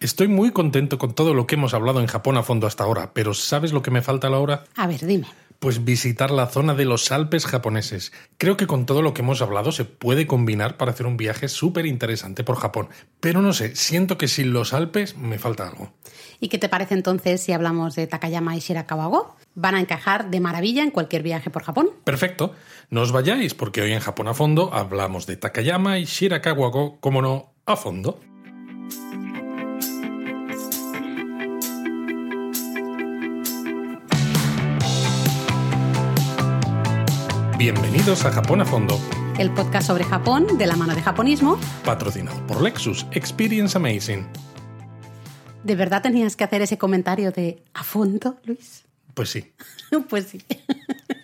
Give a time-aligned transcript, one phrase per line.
[0.00, 3.12] Estoy muy contento con todo lo que hemos hablado en Japón a fondo hasta ahora,
[3.12, 4.64] pero ¿sabes lo que me falta ahora?
[4.74, 5.26] A ver, dime.
[5.58, 8.10] Pues visitar la zona de los Alpes japoneses.
[8.38, 11.48] Creo que con todo lo que hemos hablado se puede combinar para hacer un viaje
[11.48, 12.88] súper interesante por Japón.
[13.20, 15.92] Pero no sé, siento que sin los Alpes me falta algo.
[16.40, 19.36] ¿Y qué te parece entonces si hablamos de Takayama y Shirakawa-go?
[19.54, 21.90] Van a encajar de maravilla en cualquier viaje por Japón.
[22.04, 22.54] Perfecto.
[22.88, 27.20] No os vayáis porque hoy en Japón a fondo hablamos de Takayama y Shirakawa-go, como
[27.20, 28.18] no, a fondo.
[37.60, 38.98] Bienvenidos a Japón a Fondo,
[39.38, 41.58] El podcast sobre Japón de la mano de japonismo.
[41.84, 44.26] patrocinado por Lexus Experience Amazing.
[45.62, 48.86] ¿De verdad tenías que hacer ese comentario de a fondo, Luis?
[49.12, 49.52] Pues sí,
[50.08, 50.42] Pues sí.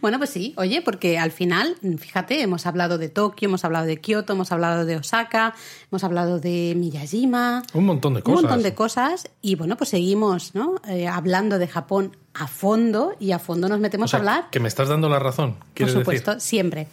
[0.00, 3.98] Bueno, pues sí, oye, porque al final, fíjate, hemos hablado de Tokio, hemos hablado de
[4.00, 5.54] Kioto, hemos hablado de Osaka,
[5.90, 8.36] hemos hablado de Miyajima, un montón de cosas.
[8.36, 10.76] un montón de cosas, y bueno, pues seguimos ¿no?
[10.88, 14.50] Eh, hablando de Japón a fondo, y a fondo nos metemos O sea, a hablar.
[14.50, 16.48] que me estás dando la razón, Por ¿quieres supuesto, decir?
[16.48, 16.86] siempre.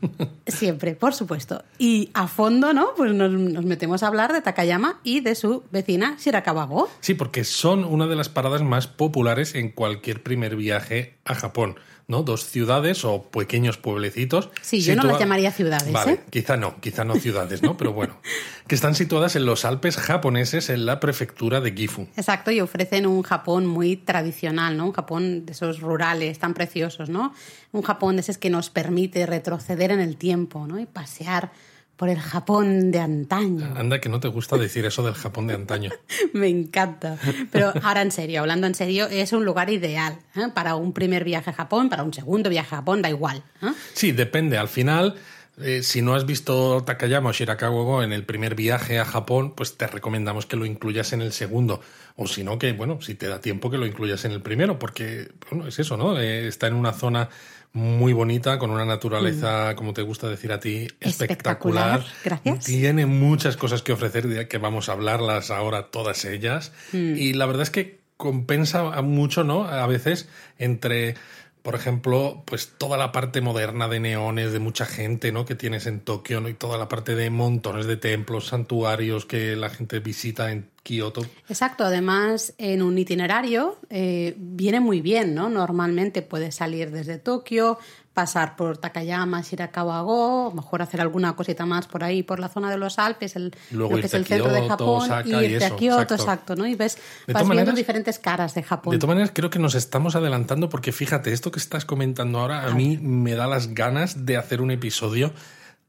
[0.46, 1.62] siempre, por supuesto.
[1.78, 2.90] Y a fondo, ¿no?
[2.96, 6.88] Pues nos, nos metemos a hablar de Takayama y de su vecina Shirakawa-go.
[7.00, 11.76] Sí, porque son una de las paradas más populares en cualquier primer viaje a Japón,
[12.06, 12.22] ¿no?
[12.22, 14.50] Dos ciudades o pequeños pueblecitos.
[14.60, 16.20] Sí, yo no las llamaría ciudades, Vale, ¿eh?
[16.30, 17.76] quizá no, quizá no ciudades, ¿no?
[17.76, 18.16] Pero bueno,
[18.66, 22.08] que están situadas en los Alpes japoneses en la prefectura de Gifu.
[22.16, 24.86] Exacto, y ofrecen un Japón muy tradicional, ¿no?
[24.86, 27.34] Un Japón de esos rurales tan preciosos, ¿no?
[27.72, 30.78] Un Japón de esos que nos permite retroceder en el tiempo, ¿no?
[30.78, 31.50] Y pasear
[31.96, 33.72] por el Japón de antaño.
[33.76, 35.90] Anda que no te gusta decir eso del Japón de antaño.
[36.32, 37.16] Me encanta.
[37.52, 40.48] Pero ahora en serio, hablando en serio, es un lugar ideal ¿eh?
[40.52, 43.42] para un primer viaje a Japón, para un segundo viaje a Japón, da igual.
[43.62, 43.72] ¿eh?
[43.92, 44.58] Sí, depende.
[44.58, 45.14] Al final,
[45.60, 49.76] eh, si no has visto Takayama o Shirakawa-go en el primer viaje a Japón, pues
[49.76, 51.80] te recomendamos que lo incluyas en el segundo.
[52.16, 54.78] O si no, que, bueno, si te da tiempo, que lo incluyas en el primero,
[54.78, 56.18] porque, bueno, es eso, ¿no?
[56.18, 57.28] Está en una zona
[57.74, 61.98] muy bonita, con una naturaleza, como te gusta decir a ti, espectacular.
[61.98, 62.64] Espectacular, gracias.
[62.64, 66.72] Tiene muchas cosas que ofrecer, que vamos a hablarlas ahora todas ellas.
[66.92, 67.16] Mm.
[67.16, 69.64] Y la verdad es que compensa mucho, ¿no?
[69.64, 71.16] A veces entre,
[71.64, 75.46] por ejemplo, pues toda la parte moderna de neones, de mucha gente, ¿no?
[75.46, 76.50] Que tienes en Tokio, ¿no?
[76.50, 81.22] Y toda la parte de montones de templos, santuarios que la gente visita en Kioto.
[81.48, 85.48] Exacto, además en un itinerario eh, viene muy bien, ¿no?
[85.48, 87.78] Normalmente puedes salir desde Tokio,
[88.14, 92.70] pasar por Takayama, Shirakawa-go, a mejor hacer alguna cosita más por ahí, por la zona
[92.70, 95.46] de los Alpes, el, Luego lo que es el a centro de Japón, Osaka y
[95.46, 96.14] irte eso, a Kioto, exacto.
[96.14, 96.66] exacto, ¿no?
[96.66, 98.92] Y ves, vas viendo maneras- diferentes caras de Japón.
[98.92, 102.66] De todas maneras, creo que nos estamos adelantando porque fíjate, esto que estás comentando ahora
[102.66, 105.32] a mí me da las ganas de hacer un episodio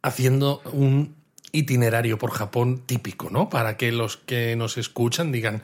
[0.02, 1.16] haciendo un
[1.52, 3.50] itinerario por Japón típico, ¿no?
[3.50, 5.62] Para que los que nos escuchan digan,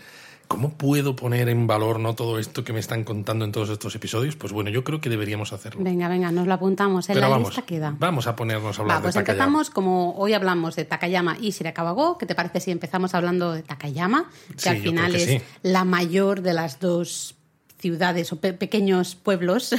[0.52, 3.96] ¿cómo puedo poner en valor no todo esto que me están contando en todos estos
[3.96, 4.36] episodios?
[4.36, 5.84] Pues bueno, yo creo que deberíamos hacerlo.
[5.84, 7.96] Venga, venga, nos lo apuntamos, en Pero la vamos, lista queda.
[7.98, 9.44] vamos a ponernos a hablar Va, pues de Takayama.
[9.46, 13.64] empezamos, como hoy hablamos de Takayama y Shirakawa-go, ¿qué te parece si empezamos hablando de
[13.64, 14.30] Takayama?
[14.54, 15.42] Que Sí, al final es sí.
[15.64, 17.36] la mayor de las dos
[17.82, 19.74] ciudades o pe- pequeños pueblos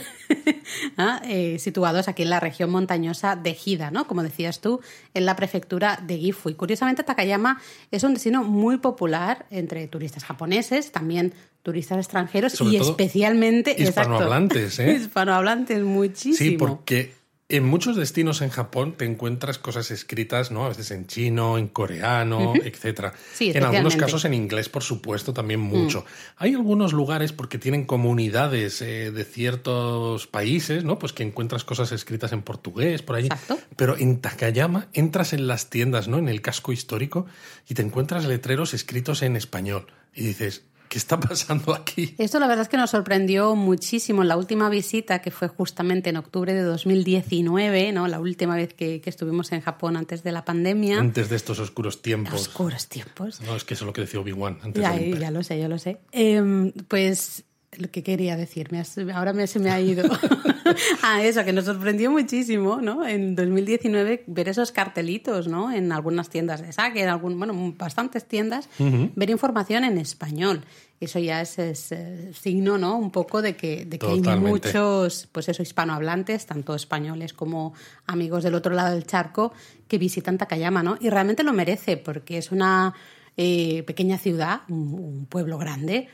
[0.97, 1.23] ¿ah?
[1.25, 4.07] Eh, situados aquí en la región montañosa de Hida, ¿no?
[4.07, 4.81] Como decías tú,
[5.15, 6.51] en la prefectura de Gifu.
[6.51, 7.61] Y curiosamente Takayama
[7.91, 14.01] es un destino muy popular entre turistas japoneses, también turistas extranjeros Sobre y especialmente exacto,
[14.13, 14.93] hispanohablantes, ¿eh?
[15.01, 16.35] hispanohablantes muchísimo.
[16.37, 17.15] Sí, porque
[17.53, 20.65] en muchos destinos en Japón te encuentras cosas escritas, ¿no?
[20.65, 23.13] A veces en chino, en coreano, etcétera.
[23.35, 26.05] Sí, en algunos casos en inglés, por supuesto, también mucho.
[26.39, 30.99] Hay algunos lugares porque tienen comunidades eh, de ciertos países, ¿no?
[30.99, 33.27] Pues que encuentras cosas escritas en portugués, por ahí.
[33.27, 33.59] Exacto.
[33.77, 36.19] Pero en Takayama entras en las tiendas, ¿no?
[36.19, 37.27] En el casco histórico
[37.69, 40.63] y te encuentras letreros escritos en español y dices,
[40.93, 42.15] ¿qué está pasando aquí?
[42.19, 46.11] Esto la verdad es que nos sorprendió muchísimo en la última visita, que fue justamente
[46.11, 48.09] en octubre de 2019, ¿no?
[48.09, 50.99] la última vez que, que estuvimos en Japón antes de la pandemia.
[50.99, 52.35] Antes de estos oscuros tiempos.
[52.35, 53.41] Oscuros tiempos.
[53.41, 55.17] No, es que eso es lo que decía Obi-Wan antes Ya, Imperio.
[55.17, 55.99] ya lo sé, yo lo sé.
[56.13, 57.45] Em, pues
[57.79, 60.05] lo que quería decir, me has- ahora me, se me ha ido.
[61.03, 63.07] ah, eso, que nos sorprendió muchísimo, ¿no?
[63.07, 65.73] En 2019 ver esos cartelitos, ¿no?
[65.73, 70.65] En algunas tiendas de saque, en algún, bueno, bastantes tiendas, ver información en español.
[71.01, 72.97] Eso ya es, es, eh, signo, ¿no?
[72.97, 74.21] Un poco de que, de que hay
[74.51, 77.73] muchos, pues eso, hispanohablantes, tanto españoles como
[78.07, 79.53] amigos del otro lado del charco,
[79.89, 80.97] que visitan Takayama, ¿no?
[81.01, 82.95] Y realmente lo merece, porque es una
[83.37, 86.07] eh, pequeña ciudad, un, un pueblo grande,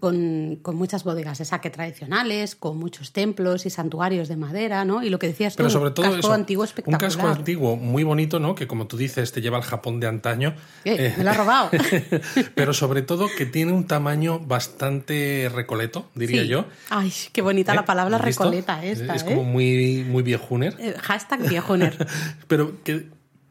[0.00, 5.02] con, con muchas bodegas de saque tradicionales, con muchos templos y santuarios de madera, ¿no?
[5.02, 7.00] Y lo que decías tú, Pero sobre todo casco eso, antiguo un espectacular.
[7.00, 8.54] casco antiguo muy bonito, ¿no?
[8.54, 10.54] Que como tú dices, te lleva al Japón de antaño.
[10.84, 11.70] Eh, me lo ha robado.
[12.54, 16.48] pero sobre todo que tiene un tamaño bastante recoleto, diría Sí.
[16.48, 16.66] yo.
[16.90, 17.84] Ay, qué bonita la ¿Eh?
[17.84, 18.42] palabra ¿Has visto?
[18.44, 19.26] recoleta esta, Es ¿eh?
[19.26, 20.76] como muy, muy viejuner.
[20.78, 22.06] Eh, Hashtag viejoner.
[22.48, 23.06] pero que,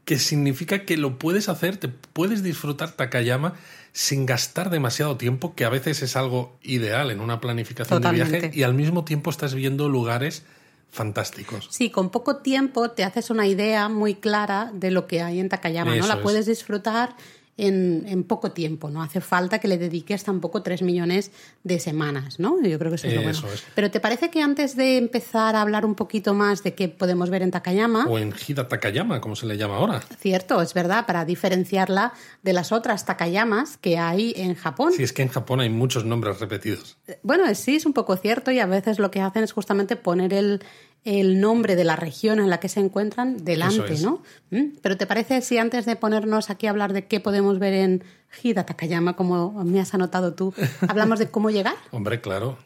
[0.06, 3.54] que significa que lo puedes hacer, te puedes disfrutar Takayama
[3.94, 8.52] sin gastar demasiado tiempo, que a veces es algo ideal en una planificación de viaje,
[8.54, 10.44] y al mismo tiempo estás viendo lugares
[10.92, 11.68] fantásticos.
[11.72, 15.50] Sí, con poco tiempo te haces una idea muy clara de lo que hay en
[15.50, 16.08] Takayama, ¿no?
[16.08, 16.20] La es.
[16.20, 17.16] puedes disfrutar
[17.62, 21.32] en, en poco tiempo, no hace falta que le dediques tampoco tres millones
[21.64, 22.60] de semanas, ¿no?
[22.62, 23.54] Yo creo que eso es lo Eso bueno.
[23.54, 23.64] es.
[23.76, 27.30] Pero ¿te parece que antes de empezar a hablar un poquito más de qué podemos
[27.30, 30.02] ver en Takayama, O en Hida Takayama, como se le llama ahora.
[30.20, 34.92] cierto, es verdad, para diferenciarla de las otras Takayamas que hay en Japón?
[34.94, 36.98] Si es que en Japón hay muchos nombres repetidos.
[37.22, 40.34] Bueno, sí, es un poco cierto y a veces lo que hacen es justamente poner
[40.34, 40.62] el,
[41.04, 44.04] el nombre de la región en la que se encuentran delante, es.
[44.04, 44.22] ¿no?
[44.52, 44.78] ¿Mm?
[44.82, 48.04] Pero ¿te parece si antes de ponernos aquí a hablar de qué podemos ver en
[48.42, 50.54] Hida Takayama, como me has anotado tú,
[50.88, 51.76] hablamos de cómo llegar?
[51.92, 52.58] Hombre, claro.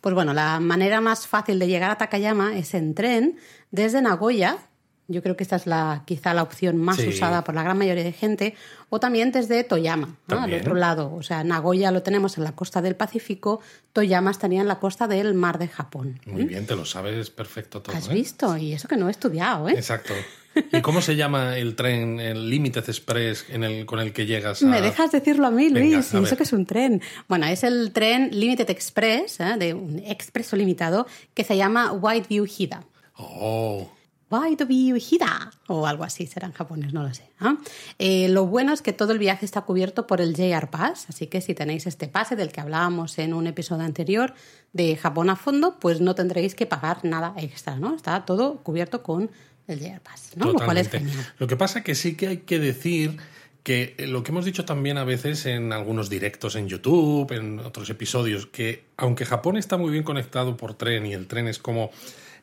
[0.00, 3.38] Pues bueno, la manera más fácil de llegar a Takayama es en tren
[3.70, 4.58] desde Nagoya.
[5.06, 7.08] Yo creo que esta es la, quizá la opción más Sí.
[7.08, 8.54] usada por la gran mayoría de gente.
[8.88, 10.40] O también desde Toyama, ¿no?
[10.40, 11.12] al otro lado.
[11.14, 13.60] O sea, Nagoya lo tenemos en la costa del Pacífico,
[13.92, 16.20] Toyama estaría en la costa del Mar de Japón.
[16.26, 17.94] Muy bien, te lo sabes perfecto todo.
[17.96, 18.14] ¿Has ¿eh?
[18.14, 18.56] visto?
[18.56, 19.72] Y eso que no he estudiado, ¿eh?
[19.76, 20.14] Exacto.
[20.72, 24.62] ¿Y cómo se llama el tren, el Limited Express en el, con el que llegas
[24.62, 24.66] a...
[24.66, 26.14] ¿Me dejas decirlo a mí, Venga, Luis?
[26.14, 26.26] a ¿Y ver.
[26.28, 27.02] eso que es un tren?
[27.28, 29.56] Bueno, es el tren Limited Express, ¿eh?
[29.58, 32.84] de un expreso limitado, que se llama Whiteview Hida.
[33.16, 33.90] Oh,
[34.30, 37.30] Whiteview Hida o algo así, será en japonés, no lo sé.
[37.40, 37.56] ¿ah?
[37.98, 41.26] Eh, lo bueno es que todo el viaje está cubierto por el JR Pass, así
[41.26, 44.34] que si tenéis este pase del que hablábamos en un episodio anterior
[44.72, 47.94] de Japón a fondo, pues no tendréis que pagar nada extra, ¿no?
[47.94, 49.30] Está todo cubierto con
[49.68, 50.52] el JR Pass, ¿no?
[50.52, 51.26] Lo cual es genial.
[51.38, 53.18] Lo que pasa que sí que hay que decir
[53.64, 57.88] que lo que hemos dicho también a veces en algunos directos en YouTube, en otros
[57.88, 61.90] episodios, que aunque Japón está muy bien conectado por tren y el tren es como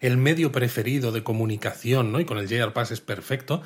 [0.01, 2.19] el medio preferido de comunicación, ¿no?
[2.19, 3.61] Y con el JR Pass es perfecto.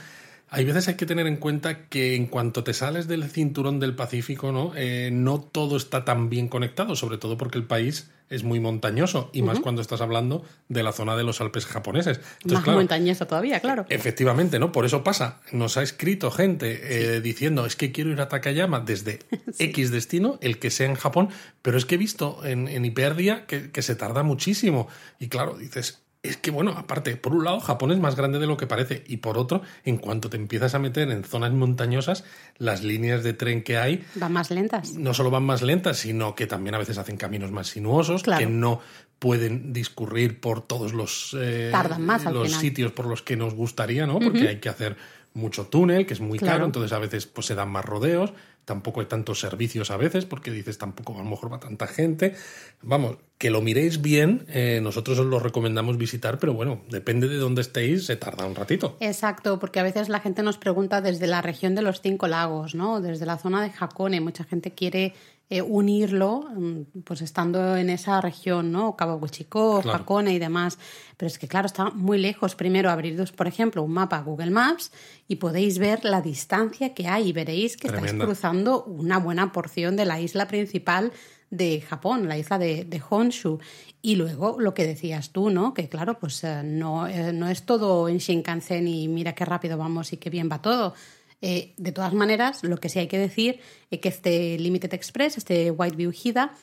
[0.49, 3.95] Hay veces hay que tener en cuenta que en cuanto te sales del cinturón del
[3.95, 4.73] Pacífico, ¿no?
[4.75, 9.29] Eh, no todo está tan bien conectado, sobre todo porque el país es muy montañoso
[9.33, 12.17] y más cuando estás hablando de la zona de los Alpes japoneses.
[12.17, 13.85] Entonces, Más claro, montañoso todavía, claro.
[13.89, 14.71] Efectivamente, ¿no?
[14.71, 15.41] Por eso pasa.
[15.51, 19.19] Nos ha escrito gente eh, diciendo, es que quiero ir a Takayama desde
[19.59, 21.29] X destino, el que sea en Japón,
[21.61, 24.87] pero es que he visto en, en que se tarda muchísimo.
[25.19, 28.47] Y claro, dices, es que bueno, aparte, por un lado, Japón es más grande de
[28.47, 32.23] lo que parece, y por otro, en cuanto te empiezas a meter en zonas montañosas,
[32.57, 34.93] las líneas de tren que hay Van más lentas.
[34.93, 38.39] no solo van más lentas, sino que también a veces hacen caminos más sinuosos, Claro.
[38.39, 38.79] que no
[39.19, 44.19] pueden discurrir por todos los, eh, más los sitios por los que nos gustaría, ¿no?
[44.19, 44.97] Porque hay que hacer
[45.33, 46.53] mucho túnel, que es muy Claro.
[46.55, 48.33] caro, entonces a veces pues se dan más rodeos,
[48.65, 52.35] tampoco hay tantos servicios a veces, porque dices tampoco a lo mejor va tanta gente.
[52.81, 57.37] Vamos, que lo miréis bien, eh, nosotros os lo recomendamos visitar, pero bueno, depende de
[57.37, 58.97] dónde estéis, se tarda un ratito.
[58.99, 62.75] Exacto, porque a veces la gente nos pregunta desde la región de los cinco lagos,
[62.75, 63.01] ¿no?
[63.01, 64.21] Desde la zona de Hakone.
[64.21, 65.13] Mucha gente quiere
[65.49, 68.95] eh, unirlo, mm, pues estando en esa región, ¿no?
[68.95, 69.99] Kawaguchiko, Claro.
[69.99, 70.79] Hakone y demás.
[71.17, 72.55] Pero es que, claro, está muy lejos.
[72.55, 74.91] Primero, abriros, por ejemplo, un mapa Google Maps
[75.27, 79.95] y podéis ver la distancia que hay y veréis que estáis cruzando una buena porción
[79.95, 81.11] de la isla principal
[81.51, 83.59] de Japón, la isla de, de Honshu.
[84.01, 85.73] Y luego lo que decías tú, ¿no?
[85.73, 89.77] Que claro, pues eh, no, eh, no es todo en Shinkansen y mira qué rápido
[89.77, 90.93] vamos y qué bien va todo.
[91.41, 93.59] Eh, de todas maneras, lo que sí hay que decir
[93.91, 96.53] es que este Limited Express, este Whiteview Hida,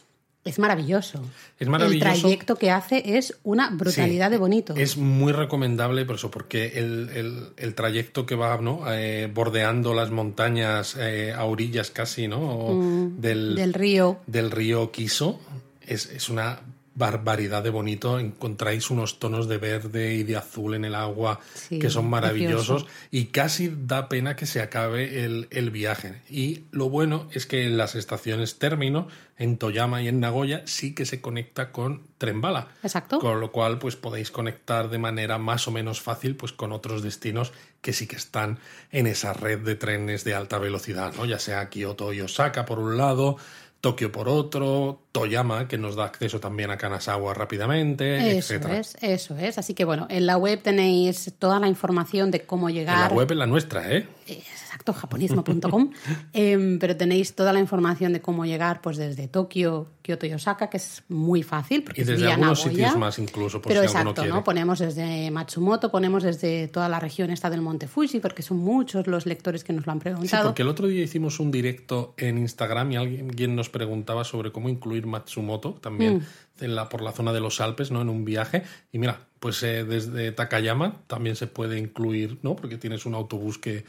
[0.44, 1.22] es maravilloso.
[1.60, 2.08] Es maravilloso.
[2.08, 4.74] El trayecto que hace es una brutalidad Sí, de bonito.
[4.74, 8.82] Es muy recomendable por eso, porque el, el- el trayecto que va ¿no?
[8.92, 12.40] Eh, bordeando las montañas eh, a orillas casi ¿no?
[12.40, 12.74] O
[13.18, 14.18] del, Mm, del río.
[14.26, 15.38] del río Kiso
[15.86, 16.58] es, es una
[17.02, 18.20] barbaridad de bonito.
[18.20, 22.84] Encontráis unos tonos de verde y de azul en el agua Sí, que son maravillosos
[22.84, 23.08] precioso.
[23.10, 26.22] y casi da pena que se acabe el, el viaje.
[26.30, 30.94] Y lo bueno es que en las estaciones término, en Toyama y en Nagoya, sí
[30.94, 32.68] que se conecta con tren bala.
[32.84, 33.18] Exacto.
[33.18, 37.02] Con lo cual, pues podéis conectar de manera más o menos fácil pues, con otros
[37.02, 38.60] destinos que sí que están
[38.92, 41.24] en esa red de trenes de alta velocidad, ¿no?
[41.24, 43.36] Ya sea Kioto y Osaka por un lado,
[43.82, 48.66] Tokio por otro, Toyama, que nos da acceso también a Kanazawa rápidamente, Eso etc.
[48.70, 49.58] es, eso es.
[49.58, 53.10] Así que bueno, en la web tenéis toda la información de cómo En llegar.
[53.10, 54.06] la web es la nuestra, ¿eh?
[54.28, 55.90] Exacto, japonismo.com.
[56.32, 60.68] Em, pero tenéis toda la información de cómo llegar pues desde Tokio, Kioto y Osaka,
[60.68, 61.84] que es muy fácil.
[61.84, 62.70] Porque Y es desde algunos Nagoya.
[62.86, 64.28] sitios más incluso, por Pero si exacto, quiere.
[64.30, 64.42] ¿no?
[64.44, 69.06] Ponemos desde Matsumoto, ponemos desde toda la región esta del Monte Fuji, porque son muchos
[69.06, 70.44] los lectores que nos lo han Sí, preguntado.
[70.48, 74.68] porque el otro día hicimos un directo en Instagram y alguien nos preguntaba sobre cómo
[74.68, 76.16] incluir Matsumoto también
[76.60, 76.64] Mm.
[76.64, 78.02] en la, por la zona de los Alpes, ¿no?
[78.02, 78.62] En un viaje.
[78.92, 82.54] Y mira, pues eh, desde Takayama también se puede incluir, ¿no?
[82.56, 83.84] Porque tienes un autobús que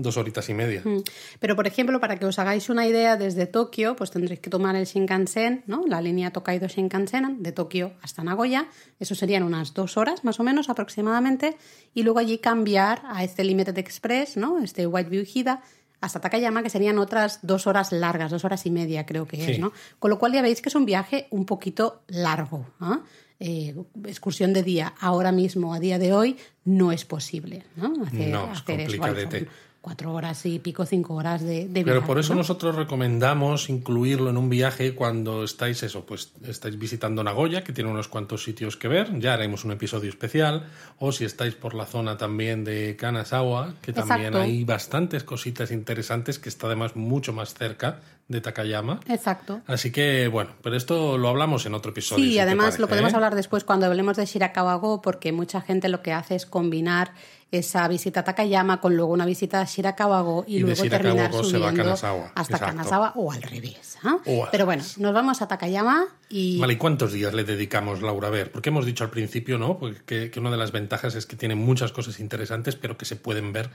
[0.00, 0.80] dos horitas y media.
[0.84, 1.02] Mm.
[1.40, 4.76] Pero, por ejemplo, para que os hagáis una idea, desde Tokio, pues tendréis que tomar
[4.76, 5.84] el Shinkansen, ¿no?
[5.88, 8.68] La línea Tokaido Shinkansen, de Tokio hasta Nagoya.
[9.00, 11.56] Eso serían unas dos horas, más o menos, aproximadamente.
[11.94, 14.60] Y luego allí cambiar a este Limited Express, ¿no?
[14.62, 15.62] Este Whiteview Hida,
[16.00, 19.50] hasta Takayama, que serían otras dos horas largas, dos horas y media, creo que Sí.
[19.52, 19.72] es, ¿no?
[19.98, 23.00] Con lo cual ya veis que es un viaje un poquito largo, ¿ah?
[23.40, 23.74] Eh,
[24.04, 28.04] excursión de día ahora mismo, a día de hoy, no es posible, ¿no?
[28.04, 29.48] Hacer, No, hacer complicadete.
[29.88, 32.40] Cuatro horas y pico, cinco horas de, de Pero viaje, por eso ¿no?
[32.40, 37.90] nosotros recomendamos incluirlo en un viaje cuando estáis eso, pues estáis visitando Nagoya, que tiene
[37.90, 40.66] unos cuantos sitios que ver, ya haremos un episodio especial,
[40.98, 44.40] o si estáis por la zona también de Kanazawa, que también Exacto.
[44.40, 49.00] hay bastantes cositas interesantes, que está además mucho más cerca de Takayama.
[49.08, 49.62] Exacto.
[49.66, 52.22] Así que bueno, pero esto lo hablamos en otro episodio.
[52.22, 53.16] Sí, si además parece, lo podemos ¿eh?
[53.16, 57.12] hablar después cuando hablemos de Shirakawa-go, porque mucha gente lo que hace es combinar
[57.50, 61.36] esa visita a Takayama con luego una visita a Shirakawa-go y, Y luego terminar se
[61.36, 62.66] va a subiendo Kanazawa, hasta exacto.
[62.66, 63.98] Kanazawa o al revés.
[64.02, 64.18] ¿ah?
[64.26, 68.02] O al Pero bueno, nos vamos a Takayama y Vale, ¿y cuántos días le dedicamos,
[68.02, 68.28] Laura?
[68.28, 69.78] A ver, porque hemos dicho al principio, ¿no?
[69.78, 73.06] Porque que, que una de las ventajas es que tiene muchas cosas interesantes, pero que
[73.06, 73.70] se pueden ver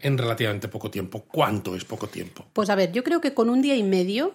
[0.00, 1.24] en relativamente poco tiempo.
[1.30, 2.44] ¿Cuánto es poco tiempo?
[2.52, 4.34] pues a ver, yo creo que con un día y medio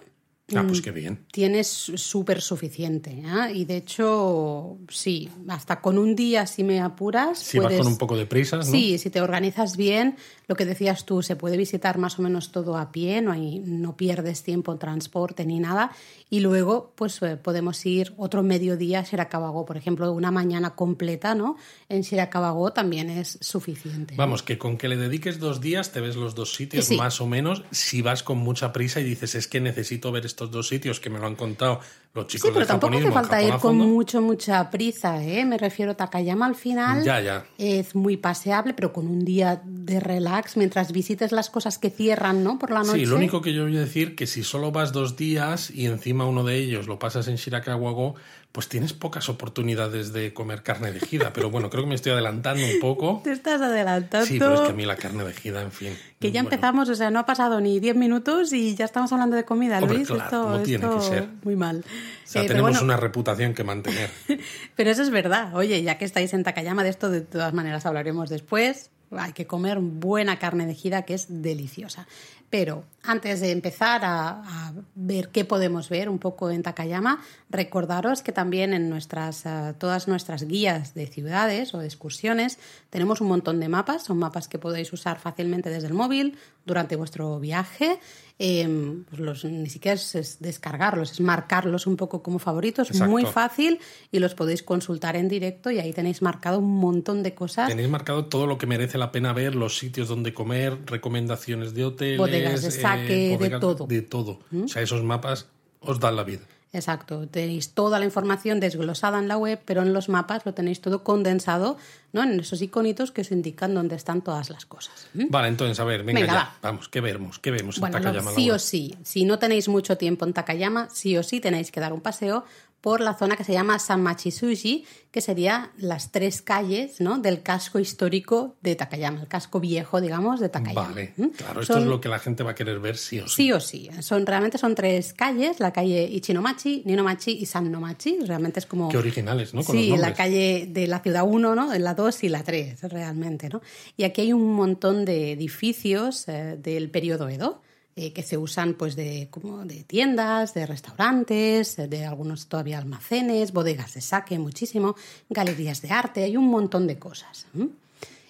[0.54, 0.66] Ah, Mm.
[0.68, 1.26] pues qué bien.
[1.30, 3.22] tienes súper suficiente.
[3.26, 3.50] ¿ah?
[3.52, 7.38] Y de hecho, sí, hasta con un día si me apuras.
[7.38, 8.72] Si vas puedes- con un poco de prisas, ¿no?
[8.72, 12.50] Sí, si te organizas bien, lo que decías tú, se puede visitar más o menos
[12.50, 15.92] todo a pie, no, hay, no pierdes tiempo en transporte ni nada.
[16.30, 21.34] Y luego, pues eh, podemos ir otro mediodía a Shirakawa-go, por ejemplo, una mañana completa,
[21.34, 21.56] ¿no?
[21.90, 24.14] En Shirakawa-go también es suficiente.
[24.16, 26.96] Vamos, que con que le dediques dos días te ves los dos sitios Sí.
[26.96, 27.64] más o menos.
[27.70, 31.10] Si vas con mucha prisa y dices, es que necesito ver estos dos sitios que
[31.10, 31.80] me lo han contado
[32.14, 35.44] los chicos Sí, pero del tampoco hace falta ir con mucho, mucha prisa, ¿eh?
[35.44, 37.02] Me refiero a Takayama al final.
[37.04, 37.44] Ya, ya.
[37.58, 42.44] Es muy paseable, pero con un día de relax mientras visites las cosas que cierran,
[42.44, 42.58] ¿no?
[42.58, 43.00] Por la noche.
[43.00, 45.86] Sí, lo único que yo voy a decir que si solo vas dos días y
[45.86, 48.14] encima uno de ellos lo pasas en Shirakawa-go,
[48.52, 51.32] pues tienes pocas oportunidades de comer carne de jida.
[51.32, 53.20] Pero bueno, creo que me estoy adelantando un poco.
[53.24, 54.26] Te estás adelantando.
[54.26, 55.96] Sí, pero es que a mí la carne de jida, en fin.
[56.18, 56.54] Que ya bueno.
[56.56, 59.78] empezamos, o sea, no ha pasado ni 10 minutos y ya estamos hablando de comida,
[59.78, 60.08] Hombre, Luis.
[60.08, 61.28] claro, esto como tiene esto que ser.
[61.44, 61.84] muy mal.
[61.84, 64.10] O sea, Eh, tenemos bueno, una reputación que mantener.
[64.76, 65.54] pero eso es verdad.
[65.54, 68.90] Oye, ya que estáis en Takayama, de esto de todas maneras hablaremos después.
[69.10, 72.06] Hay que comer buena carne de jida que es deliciosa.
[72.50, 78.22] Pero antes de empezar a, a ver qué podemos ver un poco en Takayama, recordaros
[78.22, 82.58] que también en nuestras, eh, todas nuestras guías de ciudades o de excursiones
[82.90, 84.04] tenemos un montón de mapas.
[84.04, 87.98] Son mapas que podéis usar fácilmente desde el móvil durante vuestro viaje.
[88.40, 92.88] Eh, pues los, ni siquiera es, es descargarlos, es marcarlos un poco como favoritos.
[92.88, 93.10] Exacto.
[93.10, 93.80] Muy fácil
[94.12, 97.68] y los podéis consultar en directo y ahí tenéis marcado un montón de cosas.
[97.68, 101.84] Tenéis marcado todo lo que merece la pena ver, los sitios donde comer, recomendaciones de
[101.84, 102.62] hoteles, Bodegas
[103.06, 103.84] de saque, de todo.
[103.84, 103.88] ¿Mm?
[103.88, 104.40] De todo.
[104.64, 105.46] O sea, esos mapas
[105.80, 106.40] os dan la vida.
[106.70, 110.82] Exacto, tenéis toda la información desglosada en la web, pero en los mapas lo tenéis
[110.82, 111.78] todo condensado,
[112.12, 112.22] ¿no?
[112.22, 115.06] En esos iconitos que os indican dónde están todas las cosas.
[115.14, 115.28] ¿Mm?
[115.30, 116.38] Vale, entonces, a ver, venga, Venga, ya.
[116.40, 116.54] va.
[116.60, 117.38] Vamos, ¿qué vemos?
[117.38, 118.32] ¿Qué vemos en lo- Takayama?
[118.32, 121.80] sí o sí, si no tenéis mucho tiempo en Takayama, sí o sí tenéis que
[121.80, 122.44] dar un paseo
[122.88, 127.18] por la zona que se llama Sanmachisuji, que sería las tres calles ¿no?
[127.18, 130.88] del casco histórico de Takayama, el casco viejo, digamos, de Takayama.
[130.88, 131.26] Vale, ¿Mm?
[131.36, 133.34] claro, esto Son- es lo que la gente va a querer ver sí o sí.
[133.34, 133.90] Sí o sí.
[134.00, 138.20] Son, realmente son tres calles, la calle Ichinomachi, Ninomachi y Sannomachi.
[138.24, 138.88] Realmente es como...
[138.88, 139.62] Qué originales, ¿no?
[139.64, 141.74] Con sí, los la calle de la ciudad 1, ¿no?
[141.78, 143.60] La 2 y la 3, realmente, ¿no?
[143.98, 147.60] Y aquí hay un montón de edificios eh, del periodo Edo
[148.00, 152.78] eh, que se usan pues de, como de tiendas, de restaurantes, eh, de algunos todavía
[152.78, 154.94] almacenes, bodegas de saque, muchísimo,
[155.28, 157.46] galerías de arte, hay un montón de cosas.
[157.56, 157.70] ¿m?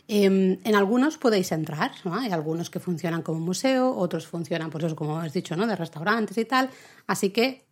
[0.08, 0.24] Eh,
[0.64, 2.14] en algunos podéis entrar, ¿no?
[2.14, 5.66] hay algunos que funcionan como museo, otros funcionan, pues eso, como has dicho, ¿no?
[5.66, 6.70] de restaurantes y tal.
[7.06, 7.66] Así que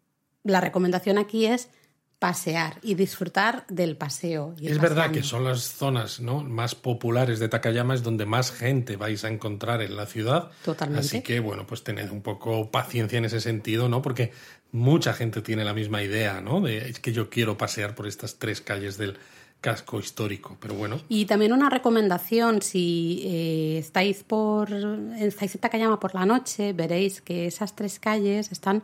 [0.44, 1.70] la recomendación aquí es
[2.18, 4.54] pasear y disfrutar del paseo.
[4.60, 6.42] es verdad que son las zonas ¿no?
[6.42, 10.50] más populares de Takayama, es donde más gente vais a encontrar en la ciudad.
[10.64, 11.06] Totalmente.
[11.06, 14.00] Así que, bueno, pues tened un poco paciencia en ese sentido, ¿no?
[14.00, 14.32] Porque
[14.72, 16.60] mucha gente tiene la misma idea, ¿no?
[16.62, 19.18] De es que yo quiero pasear por estas tres calles del
[19.60, 21.00] casco histórico, pero bueno.
[21.08, 24.72] Y también una recomendación, si eh, estáis por
[25.18, 28.82] estáis en Takayama por la noche, veréis que esas tres calles están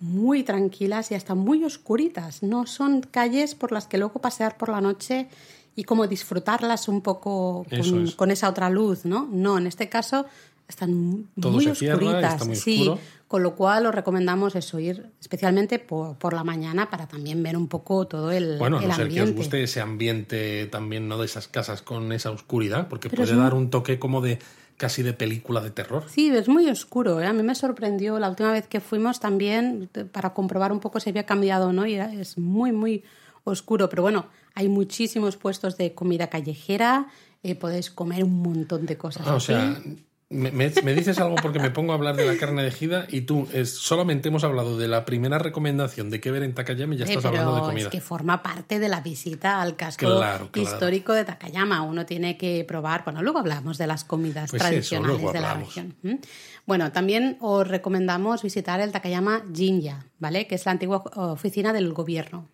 [0.00, 2.42] muy tranquilas y hasta muy oscuritas.
[2.42, 5.28] No son calles por las que luego pasear por la noche
[5.74, 7.66] y como disfrutarlas un poco
[8.16, 9.28] con, esa otra luz, ¿no?
[9.30, 10.26] No, en este caso
[10.68, 12.42] están muy oscuritas.
[12.54, 12.90] sí,
[13.28, 17.68] con lo cual os recomendamos eso, ir especialmente por, la mañana para también ver un
[17.68, 21.18] poco todo el, bueno, no sé que os guste ese ambiente también, ¿no?
[21.18, 24.38] De esas casas con esa oscuridad, porque puede dar un toque como de
[24.76, 26.04] casi de película de terror.
[26.08, 27.20] Sí, es muy oscuro.
[27.20, 27.26] ¿eh?
[27.26, 31.10] A mí me sorprendió la última vez que fuimos también para comprobar un poco si
[31.10, 31.86] había cambiado o no.
[31.86, 33.04] Y es muy, muy
[33.44, 33.88] oscuro.
[33.88, 37.08] Pero bueno, hay muchísimos puestos de comida callejera.
[37.42, 39.26] Eh, podéis comer un montón de cosas.
[39.26, 39.80] Ah, o sea,
[40.28, 43.70] me, dices algo porque me pongo a hablar de la carne de y tú es,
[43.70, 47.24] solamente hemos hablado de la primera recomendación de qué ver en Takayama y ya estás
[47.24, 47.84] hablando de comida.
[47.84, 50.20] Es que forma parte de la visita al casco
[50.54, 51.82] histórico de Takayama.
[51.82, 53.04] Uno tiene que probar.
[53.04, 55.94] Bueno, luego hablamos de las comidas pues tradicionales de la región.
[56.66, 60.48] Bueno, también os recomendamos visitar el Takayama Jinja, ¿vale?
[60.48, 62.48] Que es la antigua oficina del gobierno.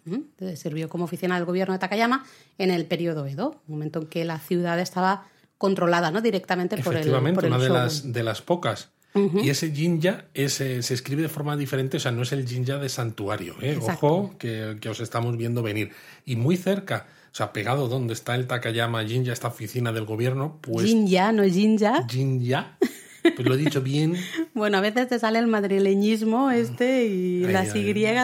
[0.56, 2.24] Sirvió como oficina del gobierno de Takayama
[2.58, 5.24] en el periodo Edo, momento en que la ciudad estaba
[5.62, 6.20] controlada ¿no?
[6.20, 8.90] directamente por el Efectivamente, una de las, de las pocas.
[9.14, 12.88] Y ese jinja se escribe de forma diferente, o sea, no es el jinja de
[12.88, 13.54] santuario.
[13.60, 13.78] ¿eh?
[13.80, 15.92] Ojo, que, os estamos viendo venir.
[16.24, 20.58] Y muy cerca, o sea, pegado donde está el Takayama Jinja, esta oficina del gobierno,
[20.62, 20.86] pues...
[20.86, 22.06] Jinja, no jinja.
[22.08, 22.78] Jinja.
[23.22, 24.16] Pues lo he dicho bien.
[24.54, 27.92] bueno, a veces te sale el madrileñismo este y las Y.
[27.94, 28.16] Ay,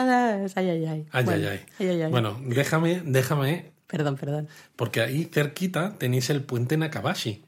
[0.57, 1.07] ay, ay.
[1.13, 1.27] Ay,
[1.79, 2.11] ay, ay.
[2.11, 4.49] Bueno, déjame, déjame Perdón, perdón.
[4.77, 7.43] Porque ahí cerquita tenéis el puente Nakabashi,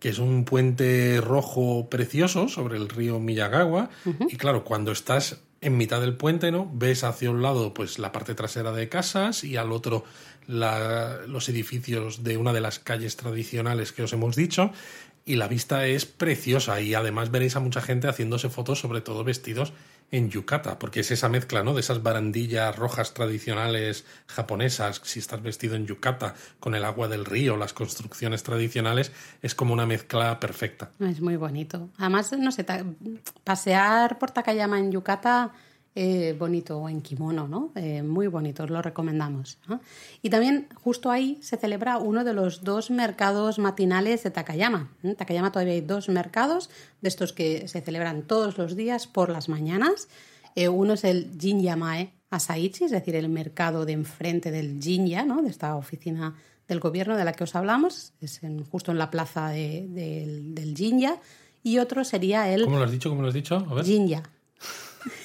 [0.00, 3.90] que es un puente rojo precioso sobre el río Miyagawa.
[4.28, 6.70] Y claro, cuando estás en mitad del puente, ¿no?
[6.72, 10.04] Ves hacia un lado pues la parte trasera de casas y al otro
[10.46, 14.72] los edificios de una de las calles tradicionales que os hemos dicho.
[15.24, 19.24] Y la vista es preciosa y además veréis a mucha gente haciéndose fotos, sobre todo
[19.24, 19.72] vestidos
[20.10, 21.74] en yukata, porque es esa mezcla, ¿no?
[21.74, 27.24] De esas barandillas rojas tradicionales japonesas, si estás vestido en yukata, con el agua del
[27.24, 30.90] río, las construcciones tradicionales, es como una mezcla perfecta.
[31.00, 31.90] Es muy bonito.
[31.98, 32.64] Además, no sé,
[33.44, 35.52] pasear por Takayama en yukata
[35.98, 37.72] eh, bonito o en kimono, ¿no?
[37.74, 39.56] Eh, muy bonito, lo recomendamos.
[40.20, 44.90] Y también justo ahí se celebra uno de los dos mercados matinales de Takayama.
[45.02, 46.68] En Takayama todavía hay dos mercados
[47.00, 50.08] de estos que se celebran todos los días por las mañanas.
[50.54, 55.40] Eh, uno es el Jinyamae Asaichi, es decir, el mercado de enfrente del Jinya, ¿no?
[55.40, 56.34] de esta oficina
[56.68, 61.16] del gobierno de la que os hablamos, es justo en la plaza del, del Jinya.
[61.62, 62.64] Y otro sería el...
[62.64, 63.08] ¿Cómo lo has dicho?
[63.08, 63.56] ¿Cómo lo has dicho?
[63.56, 64.22] A Jinya.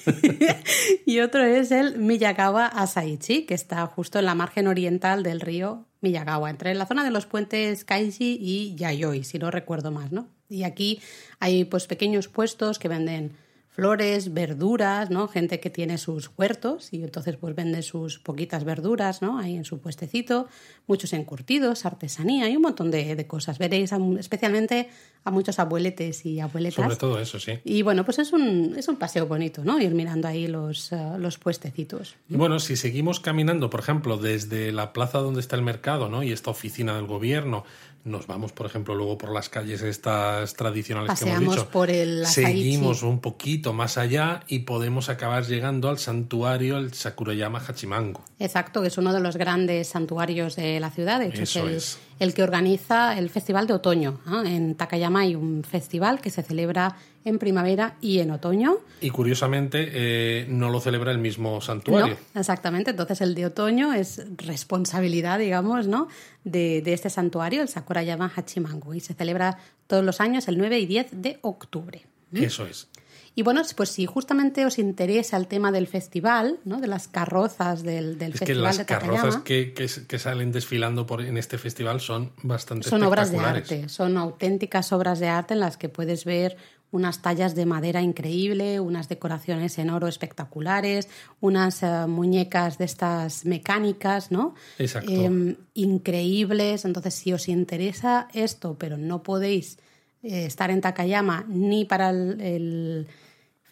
[1.06, 5.86] y otro es el Miyagawa Asaichi, que está justo en la margen oriental del río
[6.00, 10.28] Miyagawa, entre la zona de los puentes Kaiji y Yayoi, si no recuerdo más, ¿no?
[10.48, 11.00] Y aquí
[11.40, 13.32] hay pues pequeños puestos que venden
[13.72, 15.28] flores, verduras, ¿no?
[15.28, 19.38] Gente que tiene sus huertos y entonces pues vende sus poquitas verduras, ¿no?
[19.38, 20.46] Ahí en su puestecito,
[20.86, 23.58] muchos encurtidos, artesanía y un montón de, cosas.
[23.58, 24.90] Veréis especialmente
[25.24, 26.84] a muchos abueletes y abueletas.
[26.84, 27.60] Sobre todo eso, sí.
[27.64, 29.80] Y bueno, pues es un, es un paseo bonito, ¿no?
[29.80, 32.16] Ir mirando ahí los, uh, los puestecitos.
[32.28, 36.22] Bueno, si seguimos caminando, por ejemplo, desde la plaza donde está el mercado, ¿no?
[36.22, 37.64] Y esta oficina del gobierno,
[38.04, 41.70] nos vamos, por ejemplo, luego por las calles estas tradicionales que hemos dicho.
[41.70, 47.60] por el Seguimos un poquito más allá y podemos acabar llegando al santuario, el Sakurayama
[47.60, 48.24] Hachimango.
[48.38, 51.20] Exacto, que es uno de los grandes santuarios de la ciudad.
[51.20, 54.20] De hecho, es el, que organiza el Festival de Otoño.
[54.44, 58.78] En Takayama hay un festival que se celebra en primavera y en otoño.
[59.00, 62.16] Y curiosamente eh, no lo celebra el mismo santuario.
[62.34, 62.90] exactamente.
[62.90, 66.08] Entonces el de otoño es responsabilidad, digamos, ¿no?
[66.44, 70.86] de, este santuario, el Sakurayama Hachimangu, y se celebra todos los años el 9 y
[70.86, 72.02] 10 de octubre.
[72.32, 72.88] Eso es.
[73.34, 76.80] Y bueno, pues si justamente os interesa el tema del festival, ¿no?
[76.80, 81.22] de las carrozas del, del es festival que las carrozas que, que, salen desfilando por,
[81.22, 85.60] en este festival son bastante Son obras de arte, son auténticas obras de arte en
[85.60, 86.58] las que puedes ver
[86.90, 91.08] unas tallas de madera increíble, unas decoraciones en oro espectaculares,
[91.40, 94.54] unas eh, muñecas de estas mecánicas, ¿no?
[94.78, 95.10] Exacto.
[95.10, 96.84] Em, increíbles.
[96.84, 99.78] Entonces, si os interesa esto, pero no podéis
[100.22, 103.06] eh, estar en Takayama ni para el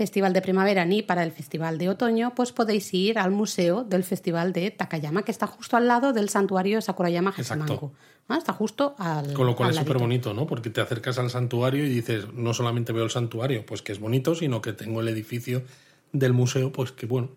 [0.01, 4.03] festival de primavera ni para el festival de otoño, pues podéis ir al museo del
[4.03, 7.93] festival de Takayama, que está justo al lado del santuario Sakurayama Hasemangu.
[8.27, 8.39] ¿Ah?
[8.39, 10.47] Está justo al Con lo cual al es súper bonito, ¿no?
[10.47, 14.01] Porque te acercas al santuario y dices, no solamente veo el santuario, pues que es
[14.01, 15.65] bonito, sino que tengo el edificio
[16.13, 17.29] del museo, pues que bueno.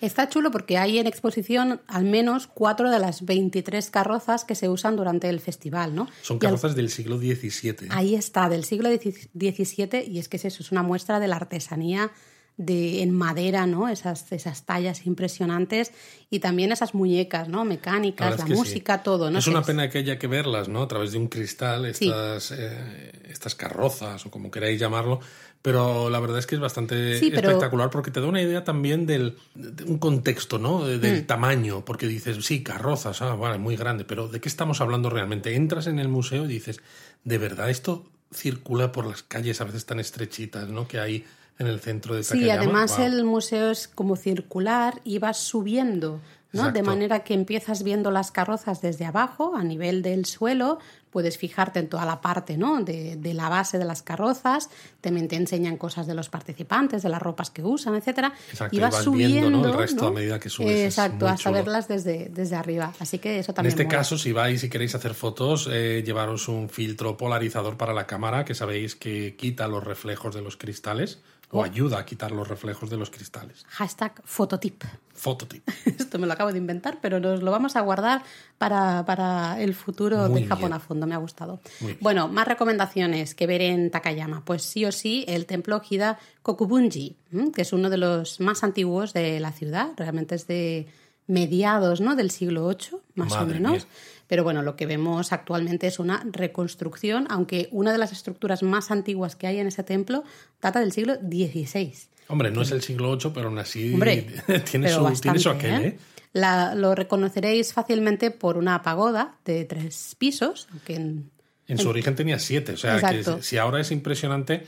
[0.00, 4.68] Está chulo porque hay en exposición al menos cuatro de las 23 carrozas que se
[4.68, 6.06] usan durante el festival, ¿no?
[6.22, 7.88] Son al- carrozas del siglo XVII.
[7.90, 11.36] Ahí está, del siglo XVII, y es que es eso, es una muestra de la
[11.36, 12.10] artesanía
[12.58, 13.86] de, en madera, ¿no?
[13.88, 15.92] Esas, esas tallas impresionantes
[16.30, 17.66] y también esas muñecas, ¿no?
[17.66, 18.52] Mecánicas, la, sí.
[18.54, 19.38] música, todo, ¿no?
[19.38, 20.82] Es una pena que haya que verlas, ¿no?
[20.82, 22.06] A través de un cristal, Sí.
[22.06, 25.20] estas, eh, estas carrozas o como queráis llamarlo.
[25.66, 28.62] Pero la verdad es que es bastante Sí, pero- espectacular porque te da una idea
[28.62, 30.86] también del, de un contexto, ¿no?
[30.86, 31.26] De- Del Mm.
[31.26, 31.84] tamaño.
[31.84, 34.04] Porque dices, sí, carrozas, ah, vale, muy grande.
[34.04, 35.56] Pero ¿de qué estamos hablando realmente?
[35.56, 36.78] Entras en el museo y dices,
[37.24, 40.86] ¿de verdad esto circula por las calles a veces tan estrechitas, ¿no?
[40.86, 41.24] Que hay
[41.58, 42.62] en el centro de Sí, Takayama?
[42.62, 43.06] además Guau.
[43.08, 46.20] el museo es como circular y vas subiendo,
[46.52, 46.72] ¿no?
[46.72, 50.78] De manera que empiezas viendo las carrozas desde abajo, a nivel del suelo,
[51.10, 52.82] puedes fijarte en toda la parte, ¿no?
[52.82, 54.68] De, de la base de las carrozas,
[55.00, 58.78] también te enseñan cosas de los participantes, de las ropas que usan, etcétera, Exacto, y
[58.78, 59.68] y vas vas subiendo, viendo, ¿no?
[59.72, 61.54] el resto a medida que subes, es Exacto, hasta chulo.
[61.56, 62.92] verlas desde, desde arriba.
[63.00, 63.96] Así que eso En también este mola.
[63.98, 68.44] caso, si vais y queréis hacer fotos, eh, llevaros un filtro polarizador para la cámara,
[68.44, 72.90] que sabéis que quita los reflejos de los cristales o ayuda a quitar los reflejos
[72.90, 73.64] de los cristales.
[73.68, 74.82] Hashtag fototip.
[75.14, 75.66] Fototip.
[75.86, 78.22] Esto me lo acabo de inventar, pero nos lo vamos a guardar
[78.58, 80.72] para, para el futuro Muy de Japón bien.
[80.74, 81.06] a fondo.
[81.06, 81.60] Me ha gustado.
[82.00, 84.44] Bueno, más recomendaciones que ver en Takayama.
[84.44, 87.16] Pues sí o sí, el templo Hida Kokubunji,
[87.54, 89.90] que es uno de los más antiguos de la ciudad.
[89.96, 90.88] Realmente es de
[91.26, 92.14] mediados ¿no?
[92.16, 93.72] del siglo VIII, más o menos.
[93.72, 93.84] mía.
[94.28, 98.90] Pero bueno, lo que vemos actualmente es una reconstrucción, aunque una de las estructuras más
[98.90, 100.24] antiguas que hay en ese templo
[100.60, 101.92] data del siglo XVI.
[102.28, 104.26] Hombre, no es el siglo VIII, pero aún así Hombre,
[104.70, 105.86] tiene, su, tiene su aquel, ¿eh?
[105.88, 105.98] ¿eh?
[106.32, 111.30] La- lo reconoceréis fácilmente por una pagoda de tres pisos, aunque en-
[111.68, 114.66] En su origen tenía siete, o sea que si ahora es impresionante,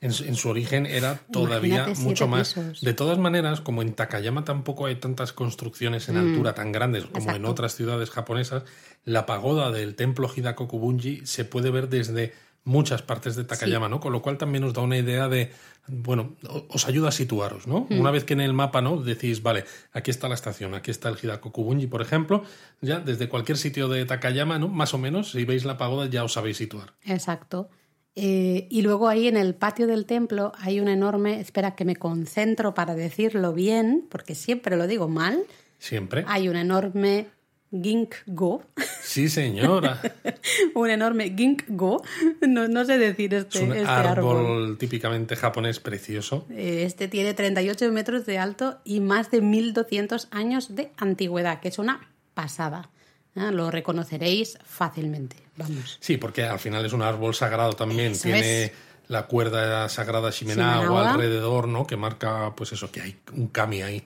[0.00, 2.54] en su, en su origen era todavía Imagínate mucho más.
[2.54, 2.80] pisos.
[2.80, 7.30] De todas maneras, como en Takayama tampoco hay tantas construcciones en altura tan grandes como
[7.32, 7.46] en Mm.
[7.46, 8.62] otras ciudades japonesas,
[9.04, 12.32] la pagoda del templo Hidakokubunji se puede ver desde
[12.64, 13.98] muchas partes de Takayama, ¿no?
[13.98, 15.50] Con lo cual también os da una idea de,
[15.86, 16.36] bueno,
[16.68, 17.86] os ayuda a situaros, ¿no?
[17.88, 17.98] Mm.
[18.00, 18.98] Una vez que en el mapa, ¿no?
[19.00, 22.44] Decís, vale, aquí está la estación, aquí está el Hidakokubunji, por ejemplo,
[22.82, 24.68] ya desde cualquier sitio de Takayama, ¿no?
[24.68, 26.92] Más o menos, si veis la pagoda ya os sabéis situar.
[27.04, 27.70] exacto.
[28.20, 31.94] Eh, y luego ahí en el patio del templo hay un enorme, espera que me
[31.94, 35.44] concentro para decirlo bien, porque siempre lo digo mal,
[35.78, 36.24] Siempre.
[36.26, 37.26] hay un enorme
[37.70, 38.64] ginkgo,
[39.02, 40.00] Sí, señora.
[40.74, 42.02] un enorme ginkgo,
[42.46, 44.78] no, no sé decir este, Es un este árbol, árbol.
[44.78, 46.44] típicamente japonés precioso.
[46.50, 51.68] Eh, Este tiene 38 metros de alto y más de 1200 años de antigüedad, que
[51.68, 52.90] es una pasada.
[53.38, 53.50] ¿Eh?
[53.52, 55.36] Lo reconoceréis fácilmente.
[55.56, 55.98] Vamos.
[56.00, 58.12] Sí, porque al final es un árbol sagrado también.
[58.12, 58.72] Eso Tiene es.
[59.08, 61.12] la cuerda sagrada Shimenawa Shimenawa.
[61.12, 61.86] alrededor, ¿no?
[61.86, 64.04] Que marca, pues eso, que hay un kami ahí.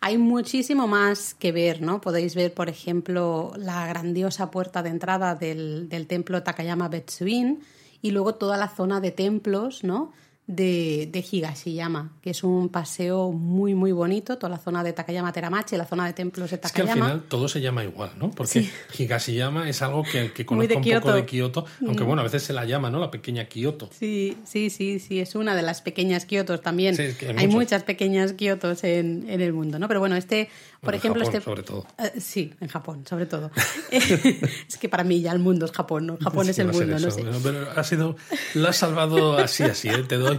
[0.00, 2.00] Hay muchísimo más que ver, ¿no?
[2.00, 7.60] Podéis ver, por ejemplo, la grandiosa puerta de entrada del, del templo Takayama Betsuin
[8.02, 10.12] y luego toda la zona de templos, ¿no?
[10.46, 15.32] De, de Higashiyama, que es un paseo muy, muy bonito, toda la zona de Takayama
[15.32, 17.06] Teramachi, la zona de templos de Es que al Takayama.
[17.06, 18.30] final todo se llama igual, ¿no?
[18.30, 22.42] Porque Higashiyama es algo que que de un poco de Kioto, aunque bueno, a veces
[22.42, 22.98] se la llama, ¿no?
[22.98, 23.88] La pequeña Kioto.
[23.98, 26.94] Sí, sí, sí, sí, es una de las pequeñas Kiotos también.
[26.94, 29.88] Sí, es que hay muchas pequeñas Kiotos en, en el mundo, ¿no?
[29.88, 31.44] Pero bueno, este, por Bueno, en ejemplo, Japón, este...
[31.44, 31.86] sobre todo.
[31.98, 33.50] Eh, sí, en Japón, sobre todo.
[33.90, 36.18] es que para mí ya el mundo es Japón, ¿no?
[36.18, 37.24] Japón es Sí, el mundo, no sé.
[37.42, 38.16] Pero ha sido,
[38.54, 40.04] lo has salvado así, así, ¿eh?
[40.06, 40.33] Te doy,